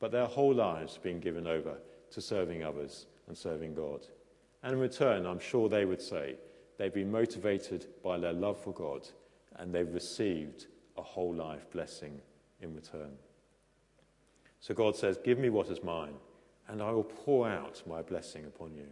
but 0.00 0.12
their 0.12 0.26
whole 0.26 0.54
lives 0.54 0.98
being 1.02 1.20
given 1.20 1.46
over 1.46 1.76
to 2.12 2.20
serving 2.20 2.62
others 2.62 3.06
and 3.26 3.36
serving 3.36 3.74
God. 3.74 4.06
And 4.62 4.74
in 4.74 4.78
return, 4.78 5.26
I'm 5.26 5.40
sure 5.40 5.68
they 5.68 5.84
would 5.84 6.00
say, 6.00 6.36
They've 6.78 6.94
been 6.94 7.12
motivated 7.12 7.86
by 8.02 8.18
their 8.18 8.32
love 8.32 8.58
for 8.58 8.72
God 8.72 9.06
and 9.56 9.72
they've 9.72 9.92
received 9.92 10.66
a 10.96 11.02
whole 11.02 11.34
life 11.34 11.70
blessing 11.70 12.20
in 12.60 12.74
return. 12.74 13.12
So 14.60 14.74
God 14.74 14.96
says, 14.96 15.18
Give 15.22 15.38
me 15.38 15.50
what 15.50 15.68
is 15.68 15.82
mine, 15.82 16.14
and 16.68 16.82
I 16.82 16.90
will 16.92 17.04
pour 17.04 17.48
out 17.48 17.82
my 17.86 18.02
blessing 18.02 18.44
upon 18.44 18.74
you. 18.74 18.86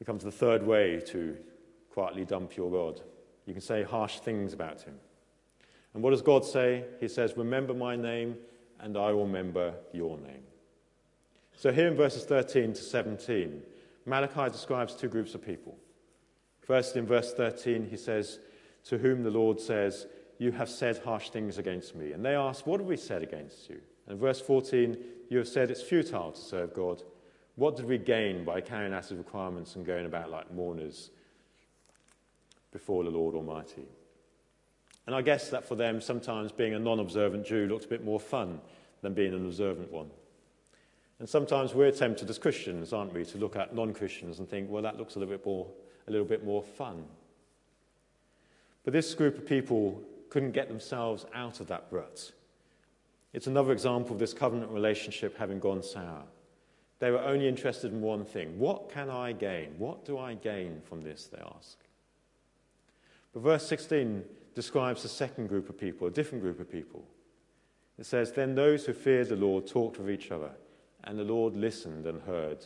We 0.00 0.04
come 0.04 0.18
to 0.18 0.24
the 0.24 0.32
third 0.32 0.66
way 0.66 1.00
to 1.06 1.36
quietly 1.90 2.24
dump 2.24 2.56
your 2.56 2.70
God. 2.70 3.00
You 3.46 3.52
can 3.52 3.62
say 3.62 3.82
harsh 3.82 4.18
things 4.18 4.52
about 4.52 4.82
him. 4.82 4.94
And 5.94 6.02
what 6.02 6.10
does 6.10 6.22
God 6.22 6.44
say? 6.44 6.84
He 7.00 7.08
says, 7.08 7.36
Remember 7.36 7.74
my 7.74 7.96
name, 7.96 8.36
and 8.80 8.96
I 8.96 9.12
will 9.12 9.26
remember 9.26 9.74
your 9.92 10.18
name. 10.18 10.42
So 11.54 11.70
here 11.70 11.86
in 11.86 11.96
verses 11.96 12.24
13 12.24 12.72
to 12.72 12.82
17, 12.82 13.62
Malachi 14.06 14.50
describes 14.50 14.94
two 14.96 15.08
groups 15.08 15.34
of 15.34 15.44
people. 15.44 15.76
First, 16.60 16.96
in 16.96 17.06
verse 17.06 17.32
13, 17.34 17.88
he 17.88 17.96
says, 17.96 18.40
To 18.88 18.98
whom 18.98 19.22
the 19.22 19.30
Lord 19.30 19.60
says, 19.60 20.06
You 20.38 20.52
have 20.52 20.68
said 20.68 20.98
harsh 20.98 21.30
things 21.30 21.58
against 21.58 21.94
me. 21.94 22.12
And 22.12 22.24
they 22.24 22.34
ask, 22.34 22.66
What 22.66 22.80
have 22.80 22.88
we 22.88 22.96
said 22.96 23.22
against 23.22 23.68
you? 23.68 23.80
And 24.08 24.18
verse 24.18 24.40
14, 24.40 24.96
You 25.30 25.38
have 25.38 25.48
said 25.48 25.70
it's 25.70 25.82
futile 25.82 26.32
to 26.32 26.40
serve 26.40 26.74
God. 26.74 27.02
What 27.56 27.76
did 27.76 27.86
we 27.86 27.98
gain 27.98 28.44
by 28.44 28.60
carrying 28.60 28.94
out 28.94 29.06
his 29.06 29.18
requirements 29.18 29.76
and 29.76 29.84
going 29.84 30.06
about 30.06 30.30
like 30.30 30.52
mourners 30.52 31.10
before 32.72 33.04
the 33.04 33.10
Lord 33.10 33.34
Almighty? 33.34 33.86
And 35.06 35.14
I 35.14 35.22
guess 35.22 35.50
that 35.50 35.66
for 35.66 35.74
them, 35.74 36.00
sometimes 36.00 36.52
being 36.52 36.74
a 36.74 36.78
non 36.78 37.00
observant 37.00 37.44
Jew 37.44 37.66
looked 37.66 37.84
a 37.84 37.88
bit 37.88 38.04
more 38.04 38.20
fun 38.20 38.60
than 39.02 39.14
being 39.14 39.34
an 39.34 39.44
observant 39.44 39.90
one. 39.90 40.10
And 41.18 41.28
sometimes 41.28 41.74
we're 41.74 41.90
tempted 41.90 42.28
as 42.30 42.38
Christians, 42.38 42.92
aren't 42.92 43.12
we, 43.12 43.24
to 43.26 43.38
look 43.38 43.56
at 43.56 43.74
non 43.74 43.92
Christians 43.92 44.38
and 44.38 44.48
think, 44.48 44.70
well, 44.70 44.82
that 44.82 44.96
looks 44.96 45.16
a 45.16 45.18
little 45.18 45.34
bit 45.34 45.44
more, 45.44 45.66
a 46.08 46.10
little 46.10 46.26
bit 46.26 46.44
more 46.44 46.62
fun. 46.62 47.04
But 48.84 48.92
this 48.92 49.14
group 49.14 49.38
of 49.38 49.46
people 49.46 50.02
couldn't 50.30 50.52
get 50.52 50.68
themselves 50.68 51.26
out 51.34 51.60
of 51.60 51.68
that 51.68 51.86
rut. 51.90 52.32
It's 53.32 53.46
another 53.46 53.72
example 53.72 54.12
of 54.12 54.18
this 54.18 54.34
covenant 54.34 54.72
relationship 54.72 55.36
having 55.36 55.58
gone 55.58 55.82
sour. 55.82 56.24
They 56.98 57.10
were 57.10 57.20
only 57.20 57.48
interested 57.48 57.92
in 57.92 58.00
one 58.00 58.24
thing 58.24 58.58
what 58.58 58.90
can 58.90 59.10
I 59.10 59.32
gain? 59.32 59.74
What 59.78 60.04
do 60.04 60.18
I 60.18 60.34
gain 60.34 60.80
from 60.84 61.02
this? 61.02 61.26
They 61.26 61.42
ask. 61.56 61.78
But 63.32 63.42
verse 63.42 63.66
16 63.66 64.24
describes 64.54 65.04
a 65.04 65.08
second 65.08 65.48
group 65.48 65.68
of 65.68 65.78
people, 65.78 66.06
a 66.06 66.10
different 66.10 66.42
group 66.42 66.60
of 66.60 66.70
people. 66.70 67.04
It 67.98 68.06
says, 68.06 68.32
Then 68.32 68.54
those 68.54 68.84
who 68.84 68.92
feared 68.92 69.28
the 69.28 69.36
Lord 69.36 69.66
talked 69.66 69.98
with 69.98 70.10
each 70.10 70.30
other, 70.30 70.50
and 71.04 71.18
the 71.18 71.24
Lord 71.24 71.56
listened 71.56 72.06
and 72.06 72.20
heard. 72.22 72.64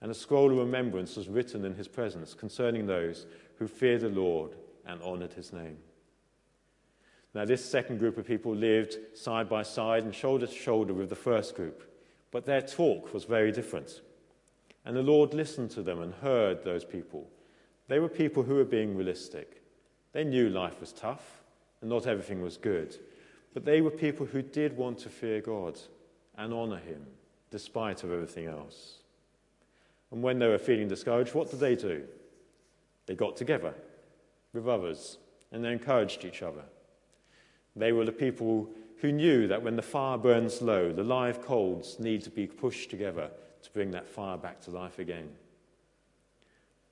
And 0.00 0.10
a 0.10 0.14
scroll 0.14 0.50
of 0.50 0.58
remembrance 0.58 1.16
was 1.16 1.28
written 1.28 1.64
in 1.64 1.74
his 1.74 1.88
presence 1.88 2.34
concerning 2.34 2.86
those 2.86 3.26
who 3.56 3.66
feared 3.66 4.02
the 4.02 4.08
Lord 4.08 4.56
and 4.86 5.02
honored 5.02 5.32
his 5.32 5.52
name. 5.52 5.78
Now, 7.34 7.44
this 7.44 7.64
second 7.64 7.98
group 7.98 8.16
of 8.16 8.26
people 8.26 8.54
lived 8.54 8.96
side 9.14 9.48
by 9.48 9.64
side 9.64 10.04
and 10.04 10.14
shoulder 10.14 10.46
to 10.46 10.54
shoulder 10.54 10.94
with 10.94 11.08
the 11.08 11.16
first 11.16 11.56
group, 11.56 11.82
but 12.30 12.46
their 12.46 12.62
talk 12.62 13.12
was 13.12 13.24
very 13.24 13.50
different. 13.50 14.02
And 14.84 14.96
the 14.96 15.02
Lord 15.02 15.34
listened 15.34 15.70
to 15.72 15.82
them 15.82 16.00
and 16.00 16.14
heard 16.14 16.62
those 16.62 16.84
people. 16.84 17.28
They 17.88 17.98
were 17.98 18.08
people 18.08 18.44
who 18.44 18.54
were 18.54 18.64
being 18.64 18.96
realistic. 18.96 19.62
They 20.12 20.24
knew 20.24 20.48
life 20.48 20.80
was 20.80 20.92
tough 20.92 21.42
and 21.80 21.90
not 21.90 22.06
everything 22.06 22.40
was 22.40 22.56
good, 22.56 22.96
but 23.52 23.64
they 23.64 23.80
were 23.80 23.90
people 23.90 24.26
who 24.26 24.42
did 24.42 24.76
want 24.76 24.98
to 25.00 25.08
fear 25.08 25.40
God 25.40 25.78
and 26.36 26.52
honor 26.52 26.78
Him 26.78 27.04
despite 27.50 28.04
of 28.04 28.12
everything 28.12 28.46
else. 28.46 28.98
And 30.12 30.22
when 30.22 30.38
they 30.38 30.46
were 30.46 30.58
feeling 30.58 30.88
discouraged, 30.88 31.34
what 31.34 31.50
did 31.50 31.60
they 31.60 31.74
do? 31.74 32.04
They 33.06 33.14
got 33.14 33.36
together 33.36 33.74
with 34.54 34.68
others 34.68 35.18
and 35.52 35.64
they 35.64 35.72
encouraged 35.72 36.24
each 36.24 36.42
other. 36.42 36.62
They 37.76 37.92
were 37.92 38.04
the 38.04 38.12
people 38.12 38.68
who 39.00 39.12
knew 39.12 39.46
that 39.48 39.62
when 39.62 39.76
the 39.76 39.82
fire 39.82 40.16
burns 40.16 40.62
low, 40.62 40.92
the 40.92 41.02
live 41.02 41.42
coals 41.42 41.98
need 41.98 42.22
to 42.22 42.30
be 42.30 42.46
pushed 42.46 42.90
together 42.90 43.30
to 43.62 43.70
bring 43.72 43.90
that 43.90 44.08
fire 44.08 44.36
back 44.36 44.60
to 44.62 44.70
life 44.70 44.98
again. 44.98 45.28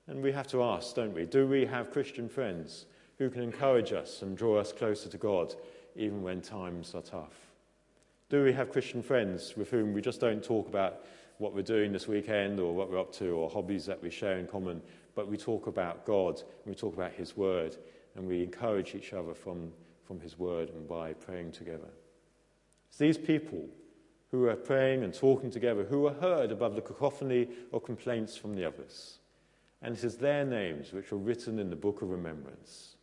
And 0.07 0.21
we 0.21 0.31
have 0.33 0.47
to 0.47 0.63
ask, 0.63 0.95
don't 0.95 1.13
we? 1.13 1.25
Do 1.25 1.47
we 1.47 1.65
have 1.65 1.91
Christian 1.91 2.27
friends 2.27 2.85
who 3.17 3.29
can 3.29 3.41
encourage 3.41 3.93
us 3.93 4.21
and 4.21 4.37
draw 4.37 4.57
us 4.59 4.73
closer 4.73 5.09
to 5.09 5.17
God 5.17 5.55
even 5.95 6.21
when 6.21 6.41
times 6.41 6.93
are 6.93 7.01
tough? 7.01 7.47
Do 8.29 8.43
we 8.43 8.53
have 8.53 8.71
Christian 8.71 9.01
friends 9.01 9.55
with 9.55 9.69
whom 9.69 9.93
we 9.93 10.01
just 10.01 10.19
don't 10.19 10.43
talk 10.43 10.67
about 10.67 11.05
what 11.37 11.53
we're 11.53 11.61
doing 11.61 11.91
this 11.91 12.07
weekend 12.07 12.59
or 12.59 12.73
what 12.73 12.89
we're 12.89 12.99
up 12.99 13.13
to 13.13 13.29
or 13.31 13.49
hobbies 13.49 13.85
that 13.85 14.01
we 14.01 14.09
share 14.09 14.37
in 14.37 14.47
common, 14.47 14.81
but 15.15 15.27
we 15.27 15.37
talk 15.37 15.67
about 15.67 16.05
God 16.05 16.39
and 16.39 16.73
we 16.73 16.75
talk 16.75 16.93
about 16.93 17.13
His 17.13 17.37
Word 17.37 17.77
and 18.15 18.27
we 18.27 18.43
encourage 18.43 18.95
each 18.95 19.13
other 19.13 19.33
from, 19.33 19.71
from 20.05 20.19
His 20.19 20.37
Word 20.37 20.69
and 20.69 20.87
by 20.87 21.13
praying 21.13 21.51
together? 21.51 21.89
It's 22.89 22.97
these 22.97 23.17
people 23.17 23.67
who 24.31 24.47
are 24.47 24.55
praying 24.55 25.03
and 25.03 25.13
talking 25.13 25.51
together, 25.51 25.83
who 25.83 26.07
are 26.07 26.13
heard 26.15 26.51
above 26.51 26.75
the 26.75 26.81
cacophony 26.81 27.47
of 27.71 27.83
complaints 27.83 28.35
from 28.35 28.55
the 28.55 28.65
others. 28.65 29.19
And 29.83 29.95
it 29.95 30.03
is 30.03 30.17
their 30.17 30.43
names 30.43 30.91
which 30.91 31.11
are 31.11 31.17
written 31.17 31.59
in 31.59 31.69
the 31.69 31.75
book 31.75 32.01
of 32.01 32.09
remembrance. 32.09 32.95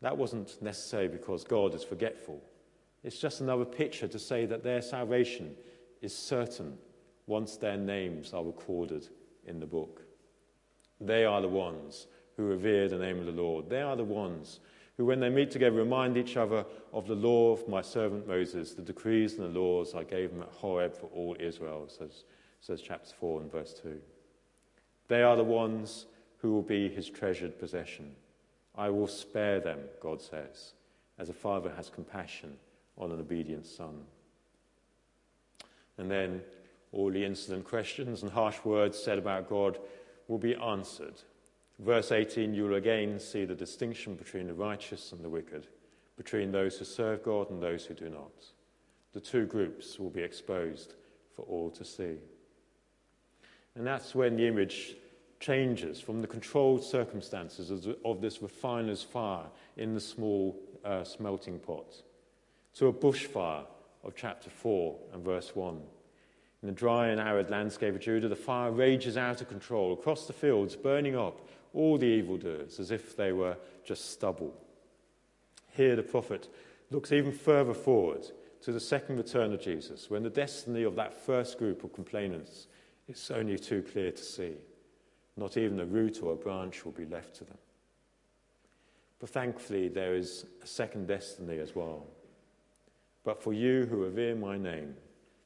That 0.00 0.16
wasn't 0.16 0.62
necessary 0.62 1.08
because 1.08 1.44
God 1.44 1.74
is 1.74 1.84
forgetful. 1.84 2.40
It's 3.02 3.18
just 3.18 3.40
another 3.40 3.64
picture 3.64 4.08
to 4.08 4.18
say 4.18 4.46
that 4.46 4.62
their 4.62 4.80
salvation 4.80 5.54
is 6.00 6.16
certain 6.16 6.78
once 7.26 7.56
their 7.56 7.76
names 7.76 8.32
are 8.32 8.44
recorded 8.44 9.08
in 9.46 9.60
the 9.60 9.66
book. 9.66 10.02
They 11.00 11.24
are 11.24 11.40
the 11.40 11.48
ones 11.48 12.06
who 12.36 12.44
revere 12.44 12.88
the 12.88 12.98
name 12.98 13.18
of 13.18 13.26
the 13.26 13.32
Lord. 13.32 13.68
They 13.68 13.82
are 13.82 13.96
the 13.96 14.04
ones 14.04 14.60
who, 14.96 15.04
when 15.04 15.20
they 15.20 15.28
meet 15.28 15.50
together, 15.50 15.76
remind 15.76 16.16
each 16.16 16.36
other 16.36 16.64
of 16.92 17.06
the 17.06 17.14
law 17.14 17.52
of 17.52 17.68
my 17.68 17.82
servant 17.82 18.26
Moses, 18.26 18.74
the 18.74 18.82
decrees 18.82 19.34
and 19.34 19.54
the 19.54 19.58
laws 19.60 19.94
I 19.94 20.04
gave 20.04 20.30
him 20.30 20.42
at 20.42 20.48
Horeb 20.48 20.94
for 20.94 21.06
all 21.06 21.36
Israel, 21.38 21.88
says, 21.88 22.24
says 22.60 22.80
chapter 22.80 23.14
4 23.18 23.42
and 23.42 23.52
verse 23.52 23.74
2. 23.82 24.00
They 25.08 25.22
are 25.22 25.36
the 25.36 25.44
ones 25.44 26.06
who 26.38 26.52
will 26.52 26.62
be 26.62 26.88
his 26.88 27.08
treasured 27.08 27.58
possession. 27.58 28.14
I 28.76 28.90
will 28.90 29.08
spare 29.08 29.60
them, 29.60 29.80
God 30.00 30.20
says, 30.20 30.72
as 31.18 31.28
a 31.28 31.34
father 31.34 31.72
has 31.76 31.90
compassion 31.90 32.56
on 32.96 33.10
an 33.10 33.20
obedient 33.20 33.66
son. 33.66 34.04
And 35.96 36.10
then 36.10 36.42
all 36.92 37.10
the 37.10 37.24
insolent 37.24 37.64
questions 37.64 38.22
and 38.22 38.30
harsh 38.30 38.58
words 38.64 38.98
said 38.98 39.18
about 39.18 39.48
God 39.48 39.78
will 40.28 40.38
be 40.38 40.54
answered 40.54 41.22
Verse 41.78 42.10
18, 42.10 42.54
you'll 42.54 42.74
again 42.74 43.20
see 43.20 43.44
the 43.44 43.54
distinction 43.54 44.16
between 44.16 44.48
the 44.48 44.54
righteous 44.54 45.12
and 45.12 45.24
the 45.24 45.28
wicked, 45.28 45.68
between 46.16 46.50
those 46.50 46.76
who 46.76 46.84
serve 46.84 47.22
God 47.22 47.50
and 47.50 47.62
those 47.62 47.84
who 47.84 47.94
do 47.94 48.08
not. 48.08 48.32
The 49.12 49.20
two 49.20 49.46
groups 49.46 49.98
will 49.98 50.10
be 50.10 50.22
exposed 50.22 50.94
for 51.36 51.42
all 51.42 51.70
to 51.70 51.84
see. 51.84 52.16
And 53.76 53.86
that's 53.86 54.14
when 54.14 54.36
the 54.36 54.48
image 54.48 54.96
changes 55.38 56.00
from 56.00 56.20
the 56.20 56.26
controlled 56.26 56.82
circumstances 56.82 57.86
of 58.04 58.20
this 58.20 58.42
refiner's 58.42 59.04
fire 59.04 59.46
in 59.76 59.94
the 59.94 60.00
small 60.00 60.58
uh, 60.84 61.04
smelting 61.04 61.60
pot 61.60 62.02
to 62.74 62.88
a 62.88 62.92
bushfire 62.92 63.64
of 64.02 64.16
chapter 64.16 64.50
4 64.50 64.96
and 65.12 65.24
verse 65.24 65.54
1. 65.54 65.80
In 66.62 66.68
the 66.68 66.74
dry 66.74 67.08
and 67.08 67.20
arid 67.20 67.50
landscape 67.50 67.94
of 67.94 68.00
Judah, 68.00 68.28
the 68.28 68.36
fire 68.36 68.72
rages 68.72 69.16
out 69.16 69.40
of 69.40 69.48
control 69.48 69.92
across 69.92 70.26
the 70.26 70.32
fields, 70.32 70.74
burning 70.74 71.16
up 71.16 71.48
all 71.72 71.98
the 71.98 72.06
evildoers 72.06 72.80
as 72.80 72.90
if 72.90 73.16
they 73.16 73.32
were 73.32 73.56
just 73.84 74.10
stubble. 74.10 74.54
Here, 75.70 75.94
the 75.94 76.02
prophet 76.02 76.48
looks 76.90 77.12
even 77.12 77.30
further 77.30 77.74
forward 77.74 78.26
to 78.62 78.72
the 78.72 78.80
second 78.80 79.18
return 79.18 79.52
of 79.52 79.60
Jesus, 79.60 80.10
when 80.10 80.24
the 80.24 80.30
destiny 80.30 80.82
of 80.82 80.96
that 80.96 81.14
first 81.14 81.58
group 81.58 81.84
of 81.84 81.92
complainants 81.92 82.66
is 83.06 83.30
only 83.30 83.58
too 83.58 83.82
clear 83.82 84.10
to 84.10 84.22
see. 84.22 84.54
Not 85.36 85.56
even 85.56 85.78
a 85.78 85.86
root 85.86 86.20
or 86.22 86.32
a 86.32 86.36
branch 86.36 86.84
will 86.84 86.92
be 86.92 87.06
left 87.06 87.36
to 87.36 87.44
them. 87.44 87.58
But 89.20 89.30
thankfully, 89.30 89.88
there 89.88 90.16
is 90.16 90.46
a 90.62 90.66
second 90.66 91.06
destiny 91.06 91.58
as 91.58 91.76
well. 91.76 92.06
But 93.22 93.42
for 93.42 93.52
you 93.52 93.86
who 93.86 94.04
revere 94.04 94.34
my 94.34 94.58
name, 94.58 94.96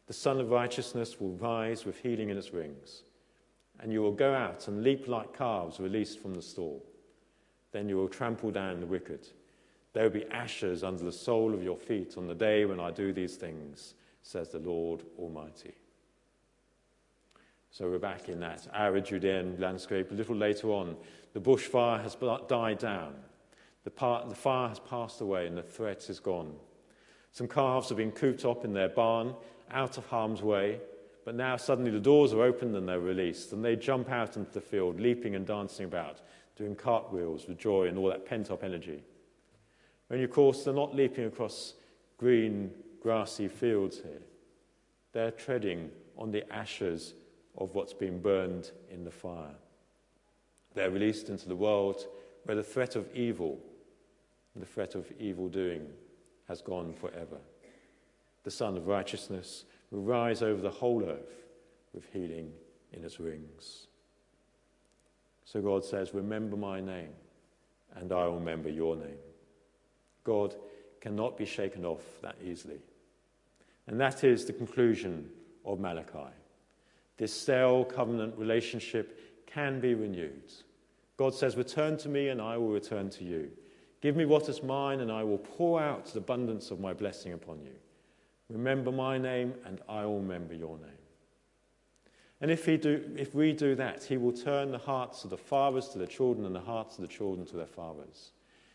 the 0.07 0.12
Sun 0.12 0.41
of 0.41 0.51
Righteousness 0.51 1.21
will 1.21 1.33
rise 1.33 1.85
with 1.85 1.99
healing 1.99 2.31
in 2.31 2.37
its 2.37 2.53
wings 2.53 3.03
and 3.83 3.93
you 3.93 4.01
will 4.01 4.12
go 4.12 4.33
out 4.33 4.69
and 4.69 4.83
leap 4.83 5.09
like 5.09 5.37
calves 5.37 5.81
released 5.81 6.21
from 6.21 6.35
the 6.35 6.43
stall. 6.43 6.85
Then 7.73 7.88
you 7.88 7.97
will 7.97 8.09
trample 8.09 8.53
down 8.53 8.81
the 8.81 8.87
wicked. 8.87 9.29
There 9.93 10.05
will 10.05 10.11
be 10.11 10.27
ashes 10.31 10.85
under 10.85 11.03
the 11.03 11.12
sole 11.12 11.53
of 11.53 11.62
your 11.62 11.77
feet 11.77 12.15
on 12.17 12.27
the 12.27 12.35
day 12.35 12.65
when 12.65 12.79
I 12.79 12.93
do 12.93 13.12
these 13.12 13.37
things, 13.37 13.95
says 14.23 14.51
the 14.51 14.61
Lord 14.61 15.03
Almighty. 15.19 15.73
So 17.71 17.91
we're 17.91 17.99
back 17.99 18.29
in 18.29 18.38
that 18.41 18.69
arid 18.73 19.07
Judean 19.07 19.57
landscape. 19.59 20.12
A 20.12 20.15
little 20.15 20.37
later 20.37 20.69
on, 20.69 20.97
the 21.33 21.41
bushfire 21.41 22.03
has 22.03 22.17
died 22.47 22.79
down. 22.79 23.15
The, 23.85 23.91
part, 23.91 24.29
the 24.29 24.35
fire 24.35 24.69
has 24.69 24.79
passed 24.79 25.21
away 25.21 25.47
and 25.47 25.57
the 25.57 25.62
threat 25.62 26.09
is 26.09 26.21
gone. 26.21 26.55
Some 27.33 27.49
calves 27.49 27.88
have 27.88 27.99
been 27.99 28.12
cooped 28.12 28.45
up 28.45 28.64
in 28.64 28.75
their 28.75 28.90
barn, 28.90 29.35
out 29.71 29.97
of 29.97 30.07
harm's 30.07 30.42
way, 30.42 30.81
but 31.25 31.35
now 31.35 31.57
suddenly 31.57 31.90
the 31.90 31.99
doors 31.99 32.33
are 32.35 32.42
opened 32.42 32.77
and 32.77 32.87
they're 32.87 33.01
released, 33.01 33.53
and 33.53 33.64
they 33.64 33.75
jump 33.75 34.11
out 34.11 34.37
into 34.37 34.53
the 34.53 34.61
field, 34.61 35.01
leaping 35.01 35.35
and 35.35 35.47
dancing 35.47 35.87
about, 35.87 36.21
doing 36.57 36.75
cartwheels 36.75 37.49
with 37.49 37.59
joy 37.59 37.87
and 37.87 37.97
all 37.97 38.09
that 38.09 38.27
pent 38.27 38.51
up 38.51 38.62
energy. 38.62 39.03
Only, 40.11 40.25
of 40.25 40.31
course, 40.31 40.62
they're 40.62 40.75
not 40.75 40.95
leaping 40.95 41.25
across 41.25 41.75
green, 42.18 42.71
grassy 43.01 43.49
fields 43.49 43.97
here. 43.99 44.23
They're 45.12 45.31
treading 45.31 45.90
on 46.18 46.31
the 46.31 46.51
ashes 46.53 47.14
of 47.57 47.75
what's 47.75 47.95
been 47.95 48.21
burned 48.21 48.71
in 48.90 49.05
the 49.05 49.11
fire. 49.11 49.55
They're 50.75 50.90
released 50.90 51.31
into 51.31 51.49
the 51.49 51.57
world 51.57 52.07
where 52.45 52.57
the 52.57 52.62
threat 52.62 52.95
of 52.95 53.09
evil, 53.14 53.59
the 54.55 54.66
threat 54.66 54.95
of 54.95 55.11
evil 55.18 55.49
doing, 55.49 55.87
has 56.53 56.61
gone 56.61 56.93
forever. 56.93 57.38
The 58.45 58.51
Sun 58.51 58.77
of 58.77 58.87
Righteousness 58.87 59.65
will 59.91 60.03
rise 60.03 60.43
over 60.43 60.61
the 60.61 60.69
whole 60.69 61.03
earth 61.03 61.47
with 61.95 62.05
healing 62.12 62.53
in 62.93 63.03
its 63.05 63.19
wings. 63.19 63.87
So 65.47 65.62
God 65.62 65.83
says, 65.83 66.12
Remember 66.12 66.59
my 66.59 66.79
name, 66.79 67.15
and 67.95 68.12
I 68.12 68.27
will 68.27 68.35
remember 68.35 68.69
your 68.69 68.97
name. 68.97 69.17
God 70.25 70.55
cannot 71.01 71.38
be 71.38 71.47
shaken 71.47 71.87
off 71.87 72.03
that 72.21 72.37
easily. 72.45 72.81
And 73.87 73.99
that 73.99 74.23
is 74.23 74.45
the 74.45 74.53
conclusion 74.53 75.31
of 75.65 75.81
Malachi. 75.81 76.35
This 77.17 77.33
stale 77.33 77.83
covenant 77.83 78.37
relationship 78.37 79.47
can 79.47 79.81
be 79.81 79.95
renewed. 79.95 80.53
God 81.17 81.35
says, 81.35 81.57
Return 81.57 81.97
to 81.99 82.11
me, 82.11 82.29
and 82.29 82.43
I 82.43 82.59
will 82.59 82.69
return 82.69 83.09
to 83.09 83.25
you. 83.25 83.51
Give 84.03 84.17
me 84.17 84.27
what 84.27 84.49
is 84.49 84.62
mine, 84.62 85.01
and 85.01 85.11
I 85.11 85.23
will 85.23 85.38
pour 85.38 85.81
out 85.81 86.07
the 86.07 86.19
abundance 86.19 86.71
of 86.71 86.81
my 86.81 86.93
blessing 86.93 87.33
upon 87.33 87.61
you. 87.62 87.73
Remember 88.51 88.93
my 88.93 89.17
name, 89.17 89.55
and 89.65 89.81
I 89.88 90.05
will 90.05 90.19
remember 90.19 90.55
your 90.55 90.77
name. 90.77 90.91
And 92.41 92.51
if, 92.51 92.67
he 92.67 92.77
do, 92.77 93.12
if 93.17 93.35
we 93.37 93.53
do 93.53 93.77
that, 93.77 94.03
he 94.03 94.17
will 94.17 94.33
turn 94.33 94.73
the 94.73 94.79
hearts 94.79 95.23
of 95.23 95.31
the 95.31 95.38
fathers 95.38 95.88
to 95.91 95.99
their 95.99 96.09
children 96.09 96.45
and 96.45 96.55
the 96.55 96.61
hearts 96.61 96.97
of 96.97 97.03
the 97.03 97.09
children 97.09 97.47
to 97.47 97.57
their 97.57 97.67
fathers. 97.67 98.33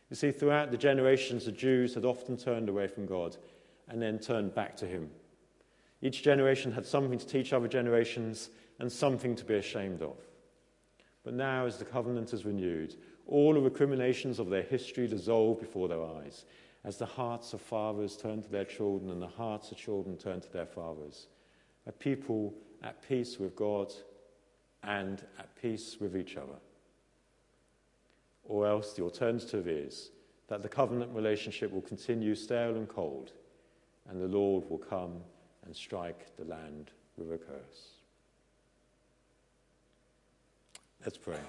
You 0.09 0.15
see, 0.15 0.31
throughout 0.31 0.71
the 0.71 0.77
generations, 0.77 1.43
the 1.43 1.51
Jews 1.51 1.93
had 1.93 2.05
often 2.05 2.37
turned 2.37 2.69
away 2.69 2.87
from 2.87 3.05
God 3.05 3.35
and 3.89 4.01
then 4.01 4.19
turned 4.19 4.55
back 4.55 4.77
to 4.77 4.87
him. 4.87 5.09
Each 6.01 6.23
generation 6.23 6.71
had 6.71 6.85
something 6.85 7.19
to 7.19 7.27
teach 7.27 7.51
other 7.51 7.67
generations 7.67 8.49
and 8.79 8.89
something 8.89 9.35
to 9.35 9.43
be 9.43 9.55
ashamed 9.55 10.01
of. 10.01 10.15
But 11.25 11.33
now, 11.33 11.65
as 11.65 11.75
the 11.75 11.83
covenant 11.83 12.31
is 12.31 12.45
renewed, 12.45 12.95
all 13.27 13.53
the 13.53 13.59
recriminations 13.59 14.39
of 14.39 14.49
their 14.49 14.63
history 14.63 15.07
dissolve 15.07 15.59
before 15.59 15.87
their 15.87 16.03
eyes, 16.03 16.45
as 16.83 16.97
the 16.97 17.05
hearts 17.05 17.53
of 17.53 17.61
fathers 17.61 18.15
turn 18.15 18.41
to 18.41 18.49
their 18.49 18.65
children 18.65 19.11
and 19.11 19.21
the 19.21 19.27
hearts 19.27 19.71
of 19.71 19.77
children 19.77 20.17
turn 20.17 20.39
to 20.39 20.51
their 20.53 20.65
fathers. 20.65 21.27
A 21.85 21.91
people 21.91 22.53
at 22.83 23.07
peace 23.07 23.39
with 23.39 23.55
God 23.55 23.91
and 24.83 25.21
at 25.37 25.53
peace 25.61 25.97
with 25.99 26.15
each 26.15 26.37
other. 26.37 26.59
Or 28.45 28.65
else 28.65 28.93
the 28.93 29.03
alternative 29.03 29.67
is 29.67 30.11
that 30.47 30.61
the 30.61 30.69
covenant 30.69 31.13
relationship 31.13 31.71
will 31.71 31.81
continue 31.81 32.35
stale 32.35 32.75
and 32.75 32.87
cold, 32.87 33.33
and 34.09 34.21
the 34.21 34.27
Lord 34.27 34.69
will 34.69 34.77
come 34.77 35.15
and 35.65 35.75
strike 35.75 36.35
the 36.37 36.45
land 36.45 36.91
with 37.17 37.33
a 37.33 37.37
curse. 37.37 37.97
Let's 41.03 41.17
pray. 41.17 41.39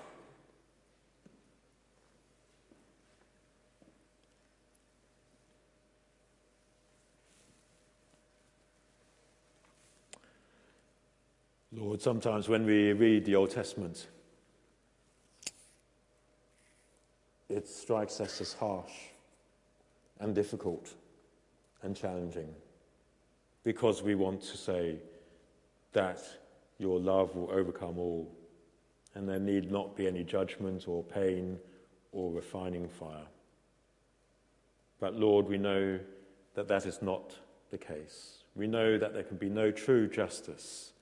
Lord, 11.71 12.01
sometimes 12.01 12.49
when 12.49 12.65
we 12.65 12.93
read 12.93 13.27
the 13.27 13.37
Old 13.37 13.51
Testament, 13.51 14.07
it 17.51 17.69
strikes 17.69 18.21
us 18.23 18.41
as 18.41 18.55
harsh 18.55 18.93
and 20.19 20.35
difficult 20.35 20.95
and 21.83 21.95
challenging 21.95 22.55
because 23.65 24.03
we 24.03 24.15
want 24.15 24.41
to 24.41 24.57
say 24.57 24.97
that 25.93 26.21
your 26.79 26.99
love 26.99 27.37
will 27.37 27.51
overcome 27.51 27.99
all 27.99 28.35
and 29.15 29.29
there 29.29 29.39
need 29.39 29.71
not 29.71 29.95
be 29.95 30.07
any 30.07 30.25
judgment 30.25 30.89
or 30.89 31.03
pain 31.03 31.59
or 32.13 32.33
refining 32.33 32.89
fire. 32.89 33.27
But 35.01 35.17
Lord, 35.17 35.47
we 35.49 35.59
know 35.59 35.99
that 36.55 36.69
that 36.69 36.87
is 36.87 37.03
not 37.03 37.35
the 37.71 37.79
case. 37.79 38.39
We 38.57 38.67
know 38.67 38.97
that 38.97 39.13
there 39.13 39.23
can 39.23 39.37
be 39.37 39.51
no 39.51 39.71
true 39.71 40.09
justice 40.09 40.93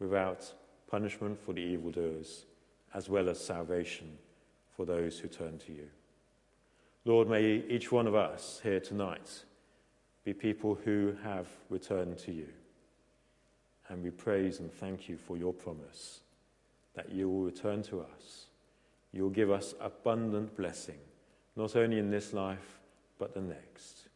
without 0.00 0.52
punishment 0.90 1.38
for 1.38 1.52
the 1.52 1.60
evildoers, 1.60 2.46
as 2.94 3.08
well 3.08 3.28
as 3.28 3.38
salvation 3.38 4.18
for 4.76 4.84
those 4.84 5.18
who 5.18 5.28
turn 5.28 5.58
to 5.58 5.72
you. 5.72 5.88
Lord, 7.04 7.28
may 7.28 7.64
each 7.68 7.90
one 7.90 8.06
of 8.06 8.14
us 8.14 8.60
here 8.62 8.80
tonight 8.80 9.44
be 10.24 10.32
people 10.32 10.78
who 10.84 11.14
have 11.22 11.46
returned 11.70 12.18
to 12.18 12.32
you. 12.32 12.48
And 13.88 14.02
we 14.02 14.10
praise 14.10 14.60
and 14.60 14.70
thank 14.70 15.08
you 15.08 15.16
for 15.16 15.36
your 15.36 15.52
promise 15.52 16.20
that 16.94 17.10
you 17.10 17.28
will 17.28 17.42
return 17.42 17.82
to 17.84 18.00
us. 18.00 18.46
You 19.12 19.22
will 19.22 19.30
give 19.30 19.50
us 19.50 19.74
abundant 19.80 20.56
blessing, 20.56 20.98
not 21.56 21.76
only 21.76 21.98
in 21.98 22.10
this 22.10 22.32
life, 22.32 22.78
but 23.18 23.34
the 23.34 23.40
next. 23.40 24.08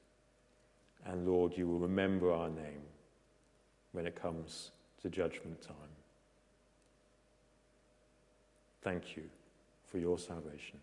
And 1.06 1.26
Lord, 1.26 1.56
you 1.56 1.66
will 1.66 1.78
remember 1.78 2.32
our 2.32 2.50
name 2.50 2.82
when 3.92 4.06
it 4.06 4.20
comes 4.20 4.70
to 5.02 5.08
judgment 5.08 5.60
time. 5.60 5.76
Thank 8.82 9.16
you 9.16 9.24
for 9.90 9.98
your 9.98 10.18
salvation. 10.18 10.78